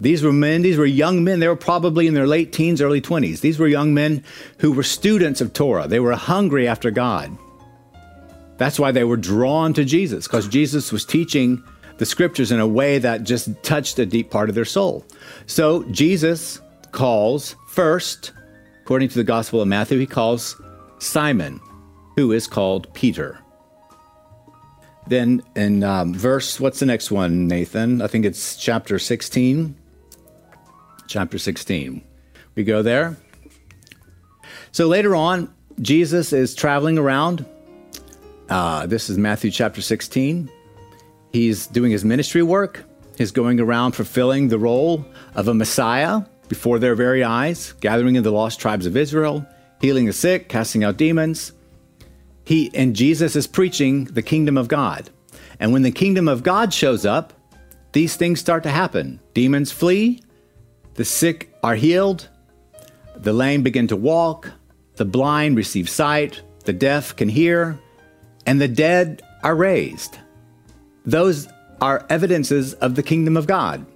These 0.00 0.22
were 0.22 0.32
men, 0.32 0.62
these 0.62 0.78
were 0.78 0.86
young 0.86 1.24
men. 1.24 1.40
They 1.40 1.48
were 1.48 1.56
probably 1.56 2.06
in 2.06 2.14
their 2.14 2.26
late 2.26 2.52
teens, 2.52 2.80
early 2.80 3.02
20s. 3.02 3.40
These 3.40 3.58
were 3.58 3.66
young 3.66 3.92
men 3.92 4.24
who 4.58 4.72
were 4.72 4.82
students 4.82 5.42
of 5.42 5.52
Torah. 5.52 5.86
They 5.86 6.00
were 6.00 6.14
hungry 6.14 6.66
after 6.66 6.90
God. 6.90 7.36
That's 8.60 8.78
why 8.78 8.92
they 8.92 9.04
were 9.04 9.16
drawn 9.16 9.72
to 9.72 9.86
Jesus, 9.86 10.26
because 10.26 10.46
Jesus 10.46 10.92
was 10.92 11.06
teaching 11.06 11.64
the 11.96 12.04
scriptures 12.04 12.52
in 12.52 12.60
a 12.60 12.66
way 12.66 12.98
that 12.98 13.24
just 13.24 13.48
touched 13.62 13.98
a 13.98 14.04
deep 14.04 14.30
part 14.30 14.50
of 14.50 14.54
their 14.54 14.66
soul. 14.66 15.06
So 15.46 15.84
Jesus 15.84 16.60
calls 16.92 17.56
first, 17.68 18.32
according 18.82 19.08
to 19.08 19.14
the 19.14 19.24
Gospel 19.24 19.62
of 19.62 19.68
Matthew, 19.68 19.98
he 19.98 20.04
calls 20.04 20.60
Simon, 20.98 21.58
who 22.16 22.32
is 22.32 22.46
called 22.46 22.92
Peter. 22.92 23.38
Then 25.06 25.42
in 25.56 25.82
um, 25.82 26.12
verse, 26.12 26.60
what's 26.60 26.80
the 26.80 26.86
next 26.86 27.10
one, 27.10 27.48
Nathan? 27.48 28.02
I 28.02 28.08
think 28.08 28.26
it's 28.26 28.56
chapter 28.56 28.98
16. 28.98 29.74
Chapter 31.08 31.38
16. 31.38 32.04
We 32.56 32.64
go 32.64 32.82
there. 32.82 33.16
So 34.70 34.86
later 34.86 35.16
on, 35.16 35.50
Jesus 35.80 36.34
is 36.34 36.54
traveling 36.54 36.98
around 36.98 37.46
uh, 38.50 38.86
this 38.86 39.08
is 39.08 39.16
Matthew 39.16 39.50
chapter 39.50 39.80
16. 39.80 40.50
He's 41.32 41.66
doing 41.68 41.92
his 41.92 42.04
ministry 42.04 42.42
work. 42.42 42.84
He's 43.16 43.30
going 43.30 43.60
around 43.60 43.92
fulfilling 43.92 44.48
the 44.48 44.58
role 44.58 45.04
of 45.34 45.48
a 45.48 45.54
Messiah 45.54 46.22
before 46.48 46.78
their 46.78 46.96
very 46.96 47.22
eyes, 47.22 47.74
gathering 47.80 48.16
in 48.16 48.24
the 48.24 48.32
lost 48.32 48.58
tribes 48.58 48.86
of 48.86 48.96
Israel, 48.96 49.46
healing 49.80 50.06
the 50.06 50.12
sick, 50.12 50.48
casting 50.48 50.82
out 50.82 50.96
demons. 50.96 51.52
He 52.44 52.70
and 52.74 52.96
Jesus 52.96 53.36
is 53.36 53.46
preaching 53.46 54.04
the 54.06 54.22
kingdom 54.22 54.58
of 54.58 54.66
God. 54.66 55.10
And 55.60 55.72
when 55.72 55.82
the 55.82 55.92
kingdom 55.92 56.26
of 56.26 56.42
God 56.42 56.74
shows 56.74 57.06
up, 57.06 57.32
these 57.92 58.16
things 58.16 58.40
start 58.40 58.64
to 58.64 58.70
happen. 58.70 59.20
Demons 59.34 59.70
flee, 59.70 60.22
the 60.94 61.04
sick 61.04 61.54
are 61.62 61.76
healed, 61.76 62.28
the 63.14 63.32
lame 63.32 63.62
begin 63.62 63.86
to 63.88 63.96
walk, 63.96 64.50
the 64.96 65.04
blind 65.04 65.56
receive 65.56 65.88
sight, 65.88 66.42
the 66.64 66.72
deaf 66.72 67.14
can 67.14 67.28
hear, 67.28 67.78
and 68.50 68.60
the 68.60 68.66
dead 68.66 69.22
are 69.44 69.54
raised. 69.54 70.18
Those 71.06 71.46
are 71.80 72.04
evidences 72.10 72.74
of 72.74 72.96
the 72.96 73.02
kingdom 73.02 73.36
of 73.36 73.46
God. 73.46 73.86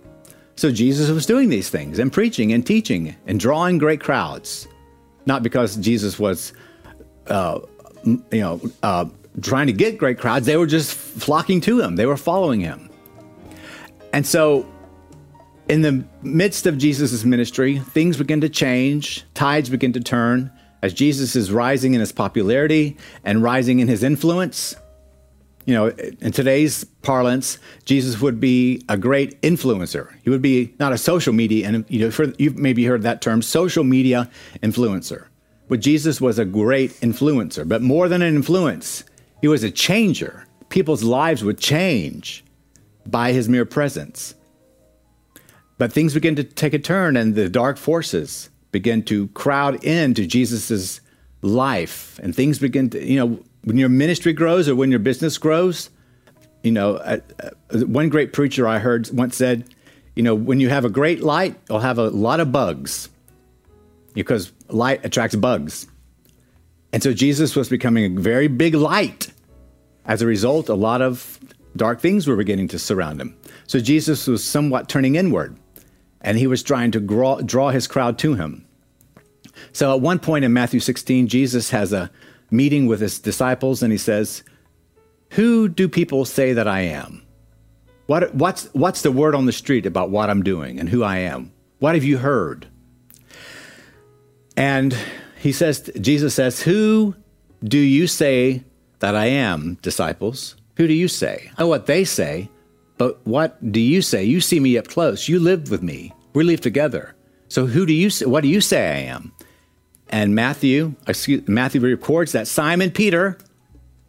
So 0.55 0.71
Jesus 0.71 1.11
was 1.11 1.27
doing 1.27 1.49
these 1.49 1.69
things 1.71 1.99
and 1.99 2.13
preaching 2.13 2.53
and 2.53 2.65
teaching 2.65 3.17
and 3.27 3.41
drawing 3.41 3.79
great 3.79 4.01
crowds, 4.01 4.69
not 5.27 5.43
because 5.43 5.75
Jesus 5.75 6.21
was, 6.21 6.53
uh, 7.27 7.59
you 8.05 8.23
know, 8.31 8.61
uh, 8.85 9.07
trying 9.43 9.67
to 9.67 9.73
get 9.73 9.99
great 9.99 10.21
crowds. 10.21 10.47
They 10.47 10.57
were 10.57 10.69
just 10.69 10.95
flocking 10.95 11.61
to 11.63 11.81
him. 11.81 11.97
They 11.97 12.07
were 12.07 12.17
following 12.17 12.61
him. 12.61 12.91
And 14.13 14.25
so, 14.25 14.73
in 15.69 15.83
the 15.83 16.05
midst 16.23 16.67
of 16.67 16.79
Jesus' 16.79 17.25
ministry, 17.25 17.81
things 17.81 18.17
begin 18.19 18.41
to 18.43 18.49
change. 18.49 19.25
Tides 19.35 19.69
begin 19.69 19.93
to 19.95 20.01
turn 20.01 20.53
as 20.85 20.93
Jesus 20.93 21.35
is 21.35 21.51
rising 21.51 21.95
in 21.95 22.01
his 22.01 22.13
popularity 22.13 22.99
and 23.25 23.43
rising 23.43 23.79
in 23.79 23.89
his 23.89 24.03
influence, 24.03 24.77
you 25.65 25.73
know, 25.73 25.87
in 25.87 26.31
today's 26.31 26.85
parlance, 27.01 27.57
Jesus 27.87 28.21
would 28.21 28.39
be 28.39 28.85
a 28.91 28.99
great 28.99 29.41
influencer. 29.41 30.15
He 30.23 30.29
would 30.29 30.43
be 30.43 30.75
not 30.79 30.93
a 30.93 30.99
social 30.99 31.33
media, 31.33 31.67
and 31.67 31.87
you 31.89 32.01
know, 32.01 32.33
you've 32.39 32.59
maybe 32.59 32.85
heard 32.85 33.01
that 33.01 33.23
term, 33.23 33.41
social 33.41 33.83
media 33.83 34.31
influencer. 34.63 35.25
But 35.69 35.81
Jesus 35.81 36.21
was 36.21 36.39
a 36.39 36.45
great 36.45 36.91
influencer, 37.01 37.67
but 37.67 37.81
more 37.81 38.07
than 38.07 38.21
an 38.21 38.37
influence, 38.37 39.05
he 39.41 39.49
was 39.49 39.65
a 39.65 39.71
changer. 39.71 40.47
People's 40.69 41.03
lives 41.03 41.43
would 41.43 41.57
change 41.57 42.45
by 43.07 43.33
his 43.33 43.49
mere 43.49 43.65
presence. 43.65 44.35
But 45.79 45.95
things 45.95 46.13
begin 46.13 46.37
to 46.37 46.45
take 46.45 46.75
a 46.75 46.79
turn, 46.79 47.17
and 47.17 47.35
the 47.35 47.49
dark 47.49 47.79
forces 47.79 48.51
begin 48.75 49.05
to 49.05 49.29
crowd 49.29 49.85
into 49.85 50.27
Jesus's 50.27 51.01
life, 51.43 52.19
and 52.21 52.35
things 52.35 52.59
begin 52.59 52.91
to, 52.91 53.01
you 53.01 53.17
know, 53.17 53.39
when 53.63 53.79
your 53.79 53.89
ministry 53.89 54.33
grows 54.33 54.69
or 54.69 54.75
when 54.75 54.91
your 54.91 54.99
business 54.99 55.39
grows, 55.39 55.91
you 56.65 56.73
know, 56.73 56.97
uh, 56.97 57.21
uh, 57.41 57.79
one 57.87 58.09
great 58.09 58.33
preacher 58.33 58.67
I 58.67 58.81
heard 58.81 59.09
once 59.13 59.37
said, 59.37 59.73
you 60.17 60.25
know, 60.25 60.35
when 60.35 60.59
you 60.59 60.71
have 60.71 60.85
a 60.85 60.91
great 60.91 61.23
light, 61.23 61.55
you'll 61.69 61.79
have 61.79 61.99
a 61.99 62.09
lot 62.11 62.41
of 62.41 62.51
bugs 62.51 63.09
because 64.13 64.51
light 64.69 65.05
attracts 65.05 65.37
bugs. 65.37 65.87
And 66.93 67.01
so 67.01 67.13
Jesus 67.15 67.55
was 67.55 67.69
becoming 67.69 68.17
a 68.17 68.21
very 68.21 68.49
big 68.49 68.75
light. 68.75 69.31
As 70.05 70.21
a 70.21 70.27
result, 70.27 70.69
a 70.69 70.75
lot 70.75 71.01
of 71.01 71.39
dark 71.77 72.01
things 72.01 72.27
were 72.27 72.37
beginning 72.37 72.69
to 72.69 72.79
surround 72.81 73.21
him. 73.21 73.37
So 73.69 73.79
Jesus 73.79 74.27
was 74.27 74.43
somewhat 74.43 74.89
turning 74.89 75.15
inward 75.15 75.57
and 76.25 76.39
he 76.39 76.47
was 76.47 76.63
trying 76.63 76.91
to 76.91 77.01
draw, 77.01 77.41
draw 77.41 77.69
his 77.69 77.87
crowd 77.87 78.19
to 78.19 78.35
him. 78.35 78.67
So 79.73 79.95
at 79.95 80.01
one 80.01 80.19
point 80.19 80.45
in 80.45 80.53
Matthew 80.53 80.81
16, 80.81 81.29
Jesus 81.29 81.71
has 81.71 81.93
a 81.93 82.11
meeting 82.51 82.87
with 82.87 83.01
his 83.01 83.19
disciples 83.19 83.83
and 83.83 83.93
he 83.93 83.99
says, 83.99 84.43
Who 85.33 85.69
do 85.69 85.89
people 85.89 86.25
say 86.25 86.55
that 86.55 86.67
I 86.67 86.81
am? 86.81 87.23
What, 88.07 88.35
what's, 88.35 88.65
what's 88.73 89.03
the 89.03 89.13
word 89.13 89.35
on 89.35 89.47
the 89.47 89.53
street 89.53 89.87
about 89.87 90.11
what 90.11 90.31
I'm 90.31 90.43
doing 90.43 90.81
and 90.81 90.89
who 90.89 91.03
I 91.03 91.19
am? 91.19 91.53
What 91.79 91.95
have 91.95 92.05
you 92.05 92.19
heard? 92.19 92.67
And 94.57 94.97
he 95.39 95.53
says, 95.53 95.91
Jesus 96.01 96.35
says, 96.35 96.63
Who 96.63 97.15
do 97.63 97.79
you 97.79 98.07
say 98.07 98.65
that 99.01 99.15
I 99.15 99.27
am, 99.27 99.79
disciples? 99.83 100.57
Who 100.77 100.87
do 100.87 100.95
you 100.95 101.09
say? 101.09 101.51
I 101.57 101.63
know 101.63 101.69
what 101.69 101.87
they 101.87 102.05
say, 102.05 102.49
but 102.97 103.25
what 103.27 103.73
do 103.73 103.81
you 103.81 104.03
say? 104.03 104.25
You 104.25 104.41
see 104.41 104.61
me 104.61 104.79
up 104.79 104.89
close. 104.89 105.29
You 105.29 105.39
lived 105.41 105.71
with 105.71 105.83
me. 105.83 106.13
We 106.33 106.45
live 106.45 106.61
together. 106.61 107.15
So 107.49 107.67
who 107.67 107.87
do 107.87 107.93
you 107.93 108.11
say, 108.11 108.27
what 108.27 108.43
do 108.43 108.49
you 108.49 108.61
say 108.61 108.89
I 108.89 109.15
am? 109.15 109.33
And 110.09 110.35
Matthew, 110.35 110.95
excuse, 111.07 111.47
Matthew 111.49 111.81
records 111.81 112.33
that 112.33 112.47
Simon 112.47 112.91
Peter, 112.91 113.39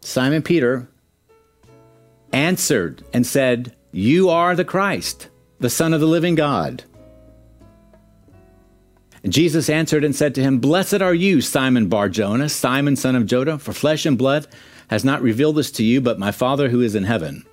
Simon 0.00 0.42
Peter 0.42 0.88
answered 2.32 3.04
and 3.12 3.26
said, 3.26 3.74
"You 3.92 4.28
are 4.28 4.54
the 4.54 4.64
Christ, 4.64 5.28
the 5.58 5.70
Son 5.70 5.94
of 5.94 6.00
the 6.00 6.06
living 6.06 6.34
God." 6.34 6.84
Jesus 9.28 9.68
answered 9.68 10.04
and 10.04 10.14
said 10.14 10.34
to 10.34 10.42
him, 10.42 10.58
Blessed 10.58 11.02
are 11.02 11.14
you, 11.14 11.40
Simon 11.40 11.88
Bar 11.88 12.08
Jonah, 12.08 12.48
Simon 12.48 12.94
son 12.94 13.16
of 13.16 13.26
Jonah, 13.26 13.58
for 13.58 13.72
flesh 13.72 14.06
and 14.06 14.16
blood 14.16 14.46
has 14.88 15.04
not 15.04 15.22
revealed 15.22 15.56
this 15.56 15.72
to 15.72 15.84
you, 15.84 16.00
but 16.00 16.18
my 16.18 16.30
Father 16.30 16.68
who 16.68 16.80
is 16.80 16.94
in 16.94 17.02
heaven. 17.02 17.44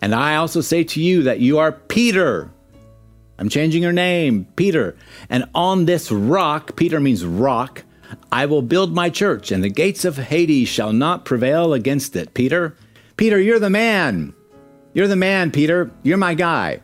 And 0.00 0.14
I 0.14 0.36
also 0.36 0.60
say 0.60 0.84
to 0.84 1.00
you 1.00 1.22
that 1.24 1.40
you 1.40 1.58
are 1.58 1.72
Peter. 1.72 2.50
I'm 3.38 3.48
changing 3.48 3.82
your 3.82 3.92
name, 3.92 4.46
Peter. 4.56 4.96
And 5.30 5.44
on 5.54 5.84
this 5.84 6.10
rock, 6.10 6.76
Peter 6.76 7.00
means 7.00 7.24
rock, 7.24 7.84
I 8.32 8.46
will 8.46 8.62
build 8.62 8.94
my 8.94 9.10
church, 9.10 9.52
and 9.52 9.62
the 9.62 9.68
gates 9.68 10.04
of 10.04 10.16
Hades 10.16 10.68
shall 10.68 10.92
not 10.92 11.24
prevail 11.24 11.74
against 11.74 12.16
it. 12.16 12.34
Peter, 12.34 12.76
Peter, 13.16 13.38
you're 13.38 13.58
the 13.58 13.70
man. 13.70 14.34
You're 14.94 15.08
the 15.08 15.16
man, 15.16 15.50
Peter. 15.50 15.90
You're 16.02 16.16
my 16.16 16.34
guy. 16.34 16.80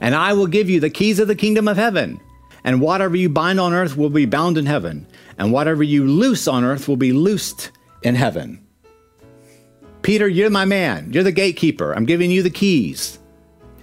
And 0.00 0.14
I 0.14 0.32
will 0.32 0.46
give 0.46 0.70
you 0.70 0.80
the 0.80 0.90
keys 0.90 1.18
of 1.18 1.28
the 1.28 1.34
kingdom 1.34 1.68
of 1.68 1.76
heaven. 1.76 2.20
And 2.64 2.80
whatever 2.80 3.16
you 3.16 3.28
bind 3.28 3.60
on 3.60 3.72
earth 3.72 3.96
will 3.96 4.10
be 4.10 4.26
bound 4.26 4.58
in 4.58 4.66
heaven. 4.66 5.06
And 5.38 5.52
whatever 5.52 5.82
you 5.82 6.06
loose 6.06 6.46
on 6.46 6.64
earth 6.64 6.88
will 6.88 6.96
be 6.96 7.12
loosed 7.12 7.70
in 8.02 8.14
heaven. 8.14 8.67
Peter, 10.08 10.26
you're 10.26 10.48
my 10.48 10.64
man. 10.64 11.12
You're 11.12 11.22
the 11.22 11.30
gatekeeper. 11.30 11.92
I'm 11.92 12.06
giving 12.06 12.30
you 12.30 12.42
the 12.42 12.48
keys. 12.48 13.18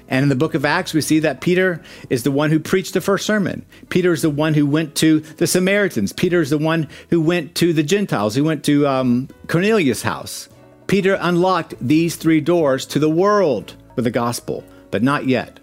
And 0.08 0.24
in 0.24 0.30
the 0.30 0.36
book 0.36 0.56
of 0.56 0.66
Acts, 0.66 0.92
we 0.92 1.02
see 1.02 1.20
that 1.20 1.40
Peter 1.40 1.84
is 2.10 2.24
the 2.24 2.32
one 2.32 2.50
who 2.50 2.60
preached 2.60 2.96
the 2.96 3.00
first 3.00 3.28
sermon. 3.28 3.64
Peter 3.90 4.12
is 4.12 4.24
the 4.24 4.32
one 4.32 4.56
who 4.56 4.66
went 4.66 4.96
to 4.96 5.20
the 5.20 5.46
Samaritans. 5.46 6.14
Peter 6.14 6.42
is 6.42 6.50
the 6.50 6.58
one 6.58 6.90
who 7.12 7.22
went 7.22 7.54
to 7.58 7.74
the 7.74 7.84
Gentiles, 7.84 8.34
who 8.34 8.44
went 8.44 8.64
to 8.64 8.88
um, 8.88 9.30
Cornelius' 9.48 10.02
house. 10.02 10.50
Peter 10.88 11.16
unlocked 11.22 11.76
these 11.80 12.16
three 12.16 12.42
doors 12.42 12.88
to 12.88 12.98
the 12.98 13.08
world 13.08 13.76
with 13.96 14.06
the 14.06 14.10
gospel, 14.10 14.64
but 14.90 15.04
not 15.04 15.28
yet. 15.28 15.60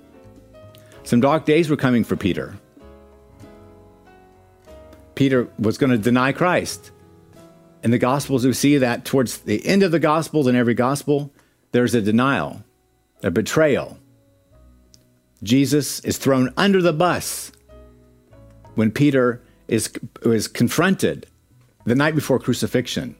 Some 1.02 1.20
dark 1.20 1.44
days 1.44 1.70
were 1.70 1.76
coming 1.76 2.04
for 2.04 2.14
Peter. 2.14 2.54
Peter 5.16 5.48
was 5.58 5.76
going 5.76 5.90
to 5.90 5.98
deny 5.98 6.30
Christ. 6.30 6.92
In 7.82 7.90
the 7.90 7.98
Gospels, 7.98 8.46
we 8.46 8.52
see 8.52 8.78
that 8.78 9.04
towards 9.04 9.38
the 9.38 9.64
end 9.66 9.82
of 9.82 9.90
the 9.90 9.98
Gospels, 9.98 10.46
in 10.46 10.54
every 10.54 10.74
Gospel, 10.74 11.32
there's 11.72 11.94
a 11.94 12.00
denial, 12.00 12.62
a 13.22 13.30
betrayal. 13.30 13.98
Jesus 15.42 16.00
is 16.00 16.16
thrown 16.16 16.52
under 16.56 16.80
the 16.80 16.92
bus 16.92 17.50
when 18.76 18.92
Peter 18.92 19.42
is, 19.66 19.92
is 20.22 20.46
confronted 20.46 21.26
the 21.84 21.96
night 21.96 22.14
before 22.14 22.38
crucifixion. 22.38 23.16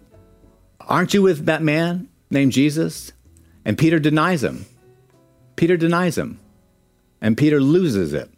Aren't 0.80 1.14
you 1.14 1.22
with 1.22 1.46
that 1.46 1.62
man 1.62 2.08
named 2.30 2.52
Jesus? 2.52 3.12
And 3.64 3.76
Peter 3.76 3.98
denies 3.98 4.44
him. 4.44 4.66
Peter 5.56 5.76
denies 5.76 6.16
him. 6.16 6.38
And 7.20 7.36
Peter 7.36 7.60
loses 7.60 8.12
it. 8.12 8.30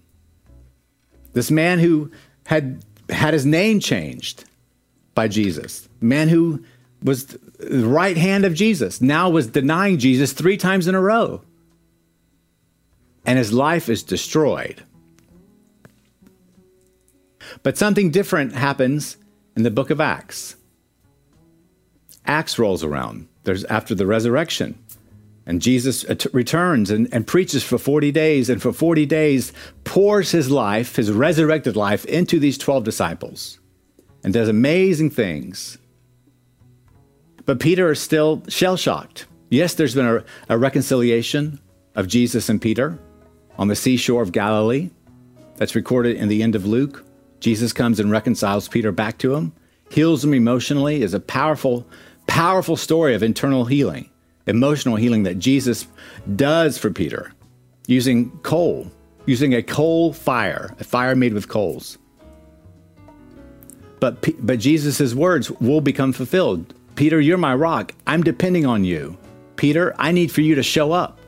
This 1.32 1.50
man 1.50 1.78
who 1.78 2.10
had 2.46 2.84
had 3.10 3.34
his 3.34 3.44
name 3.44 3.80
changed 3.80 4.44
by 5.14 5.28
Jesus, 5.28 5.88
man 6.00 6.28
who 6.28 6.64
was 7.02 7.26
the 7.26 7.86
right 7.86 8.16
hand 8.16 8.44
of 8.44 8.54
Jesus, 8.54 9.00
now 9.00 9.28
was 9.30 9.46
denying 9.46 9.98
Jesus 9.98 10.32
three 10.32 10.56
times 10.56 10.88
in 10.88 10.94
a 10.94 11.00
row. 11.00 11.42
And 13.26 13.38
his 13.38 13.52
life 13.52 13.88
is 13.88 14.02
destroyed. 14.02 14.82
But 17.62 17.78
something 17.78 18.10
different 18.10 18.54
happens 18.54 19.16
in 19.56 19.62
the 19.62 19.70
book 19.70 19.90
of 19.90 20.00
Acts. 20.00 20.56
Acts 22.26 22.58
rolls 22.58 22.82
around. 22.82 23.28
There's 23.44 23.64
after 23.64 23.94
the 23.94 24.06
resurrection. 24.06 24.78
And 25.46 25.60
Jesus 25.60 26.06
returns 26.32 26.90
and, 26.90 27.06
and, 27.12 27.26
preaches 27.26 27.62
for 27.62 27.76
40 27.76 28.10
days, 28.12 28.48
and 28.48 28.62
for 28.62 28.72
40 28.72 29.04
days 29.04 29.52
pours 29.84 30.30
his 30.30 30.50
life, 30.50 30.96
his 30.96 31.12
resurrected 31.12 31.76
life, 31.76 32.06
into 32.06 32.38
these 32.38 32.56
12 32.56 32.82
disciples 32.82 33.58
and 34.24 34.32
does 34.32 34.48
amazing 34.48 35.10
things. 35.10 35.78
But 37.44 37.60
Peter 37.60 37.92
is 37.92 38.00
still 38.00 38.42
shell 38.48 38.76
shocked. 38.76 39.26
Yes, 39.50 39.74
there's 39.74 39.94
been 39.94 40.06
a, 40.06 40.24
a 40.48 40.58
reconciliation 40.58 41.60
of 41.94 42.08
Jesus 42.08 42.48
and 42.48 42.60
Peter 42.60 42.98
on 43.58 43.68
the 43.68 43.76
seashore 43.76 44.22
of 44.22 44.32
Galilee. 44.32 44.90
That's 45.56 45.76
recorded 45.76 46.16
in 46.16 46.28
the 46.28 46.42
end 46.42 46.56
of 46.56 46.66
Luke. 46.66 47.04
Jesus 47.38 47.72
comes 47.72 48.00
and 48.00 48.10
reconciles 48.10 48.66
Peter 48.66 48.90
back 48.90 49.18
to 49.18 49.34
him, 49.34 49.52
heals 49.90 50.24
him 50.24 50.34
emotionally, 50.34 51.02
is 51.02 51.14
a 51.14 51.20
powerful, 51.20 51.86
powerful 52.26 52.76
story 52.76 53.14
of 53.14 53.22
internal 53.22 53.66
healing 53.66 54.10
emotional 54.46 54.96
healing 54.96 55.22
that 55.24 55.38
Jesus 55.38 55.86
does 56.36 56.78
for 56.78 56.90
Peter 56.90 57.32
using 57.86 58.30
coal, 58.38 58.90
using 59.26 59.54
a 59.54 59.62
coal 59.62 60.12
fire, 60.12 60.74
a 60.80 60.84
fire 60.84 61.14
made 61.14 61.34
with 61.34 61.48
coals. 61.48 61.98
But, 64.04 64.46
but 64.46 64.58
Jesus' 64.58 65.14
words 65.14 65.50
will 65.50 65.80
become 65.80 66.12
fulfilled. 66.12 66.74
Peter, 66.94 67.18
you're 67.22 67.38
my 67.38 67.54
rock. 67.54 67.94
I'm 68.06 68.22
depending 68.22 68.66
on 68.66 68.84
you. 68.84 69.16
Peter, 69.56 69.94
I 69.98 70.12
need 70.12 70.30
for 70.30 70.42
you 70.42 70.56
to 70.56 70.62
show 70.62 70.92
up. 70.92 71.18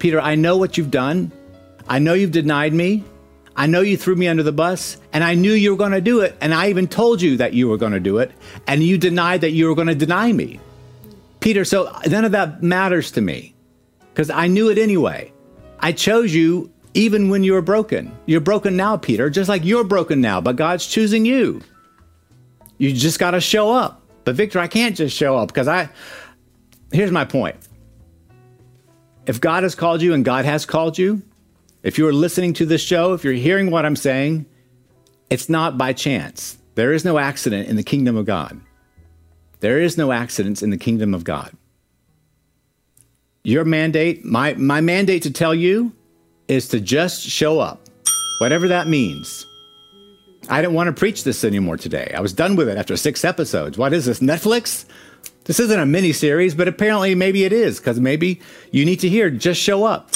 Peter, 0.00 0.20
I 0.20 0.34
know 0.34 0.56
what 0.56 0.76
you've 0.76 0.90
done. 0.90 1.30
I 1.88 2.00
know 2.00 2.14
you've 2.14 2.32
denied 2.32 2.72
me. 2.72 3.04
I 3.54 3.68
know 3.68 3.82
you 3.82 3.96
threw 3.96 4.16
me 4.16 4.26
under 4.26 4.42
the 4.42 4.50
bus, 4.50 4.96
and 5.12 5.22
I 5.22 5.34
knew 5.34 5.52
you 5.52 5.70
were 5.70 5.76
going 5.76 5.92
to 5.92 6.00
do 6.00 6.22
it. 6.22 6.36
And 6.40 6.52
I 6.52 6.70
even 6.70 6.88
told 6.88 7.22
you 7.22 7.36
that 7.36 7.54
you 7.54 7.68
were 7.68 7.76
going 7.76 7.92
to 7.92 8.00
do 8.00 8.18
it, 8.18 8.32
and 8.66 8.82
you 8.82 8.98
denied 8.98 9.42
that 9.42 9.52
you 9.52 9.68
were 9.68 9.76
going 9.76 9.86
to 9.86 9.94
deny 9.94 10.32
me. 10.32 10.58
Peter, 11.38 11.64
so 11.64 11.96
none 12.08 12.24
of 12.24 12.32
that 12.32 12.64
matters 12.64 13.12
to 13.12 13.20
me 13.20 13.54
because 14.12 14.28
I 14.28 14.48
knew 14.48 14.70
it 14.70 14.76
anyway. 14.76 15.32
I 15.78 15.92
chose 15.92 16.34
you 16.34 16.68
even 16.94 17.28
when 17.28 17.44
you 17.44 17.52
were 17.52 17.62
broken. 17.62 18.12
You're 18.26 18.40
broken 18.40 18.76
now, 18.76 18.96
Peter, 18.96 19.30
just 19.30 19.48
like 19.48 19.64
you're 19.64 19.84
broken 19.84 20.20
now, 20.20 20.40
but 20.40 20.56
God's 20.56 20.84
choosing 20.84 21.24
you. 21.24 21.62
You 22.78 22.92
just 22.92 23.18
got 23.18 23.32
to 23.32 23.40
show 23.40 23.70
up. 23.70 24.02
But 24.24 24.34
Victor, 24.34 24.58
I 24.58 24.66
can't 24.66 24.96
just 24.96 25.16
show 25.16 25.36
up 25.36 25.48
because 25.48 25.68
I. 25.68 25.88
Here's 26.92 27.10
my 27.10 27.24
point. 27.24 27.56
If 29.26 29.40
God 29.40 29.62
has 29.62 29.74
called 29.74 30.02
you 30.02 30.14
and 30.14 30.24
God 30.24 30.44
has 30.44 30.66
called 30.66 30.98
you, 30.98 31.22
if 31.82 31.98
you're 31.98 32.12
listening 32.12 32.52
to 32.54 32.66
this 32.66 32.82
show, 32.82 33.12
if 33.12 33.24
you're 33.24 33.32
hearing 33.32 33.70
what 33.70 33.86
I'm 33.86 33.96
saying, 33.96 34.46
it's 35.30 35.48
not 35.48 35.78
by 35.78 35.92
chance. 35.92 36.58
There 36.74 36.92
is 36.92 37.04
no 37.04 37.18
accident 37.18 37.68
in 37.68 37.76
the 37.76 37.82
kingdom 37.82 38.16
of 38.16 38.26
God. 38.26 38.60
There 39.60 39.80
is 39.80 39.96
no 39.96 40.12
accidents 40.12 40.62
in 40.62 40.70
the 40.70 40.76
kingdom 40.76 41.14
of 41.14 41.24
God. 41.24 41.56
Your 43.44 43.64
mandate, 43.64 44.24
my, 44.24 44.54
my 44.54 44.80
mandate 44.80 45.22
to 45.22 45.30
tell 45.30 45.54
you 45.54 45.92
is 46.48 46.68
to 46.68 46.80
just 46.80 47.22
show 47.22 47.60
up, 47.60 47.80
whatever 48.38 48.68
that 48.68 48.88
means. 48.88 49.46
I 50.52 50.60
didn't 50.60 50.74
want 50.74 50.88
to 50.88 50.92
preach 50.92 51.24
this 51.24 51.44
anymore 51.44 51.76
today. 51.76 52.12
I 52.16 52.20
was 52.20 52.32
done 52.32 52.56
with 52.56 52.68
it 52.68 52.76
after 52.76 52.96
six 52.96 53.24
episodes. 53.24 53.78
What 53.78 53.92
is 53.92 54.06
this, 54.06 54.20
Netflix? 54.20 54.84
This 55.44 55.58
isn't 55.58 55.80
a 55.80 55.86
mini 55.86 56.12
series, 56.12 56.54
but 56.54 56.68
apparently 56.68 57.14
maybe 57.14 57.44
it 57.44 57.52
is, 57.52 57.78
because 57.78 57.98
maybe 57.98 58.40
you 58.70 58.84
need 58.84 59.00
to 59.00 59.08
hear 59.08 59.30
just 59.30 59.60
show 59.60 59.84
up. 59.84 60.10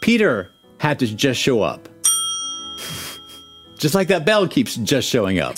Peter 0.00 0.50
had 0.78 0.98
to 0.98 1.06
just 1.06 1.40
show 1.40 1.62
up. 1.62 1.88
Just 3.78 3.94
like 3.94 4.08
that 4.08 4.24
bell 4.24 4.46
keeps 4.46 4.76
just 4.76 5.08
showing 5.08 5.38
up 5.38 5.56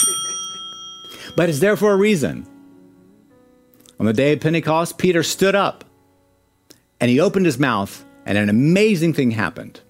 but 1.36 1.50
it's 1.50 1.60
there 1.60 1.76
for 1.76 1.92
a 1.92 1.96
reason. 1.96 2.46
On 4.00 4.06
the 4.06 4.12
day 4.12 4.32
of 4.32 4.40
Pentecost, 4.40 4.98
Peter 4.98 5.22
stood 5.22 5.54
up 5.54 5.84
and 6.98 7.10
he 7.10 7.20
opened 7.20 7.46
his 7.46 7.58
mouth, 7.58 8.04
and 8.24 8.38
an 8.38 8.48
amazing 8.48 9.12
thing 9.12 9.30
happened. 9.30 9.80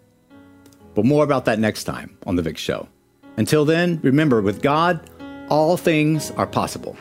But 0.94 1.04
more 1.04 1.22
about 1.22 1.44
that 1.44 1.60
next 1.60 1.84
time 1.84 2.18
on 2.26 2.34
The 2.34 2.42
Vic 2.42 2.58
Show. 2.58 2.88
Until 3.36 3.64
then, 3.64 4.00
remember, 4.02 4.40
with 4.40 4.62
God, 4.62 5.00
all 5.48 5.76
things 5.76 6.30
are 6.32 6.46
possible. 6.46 6.96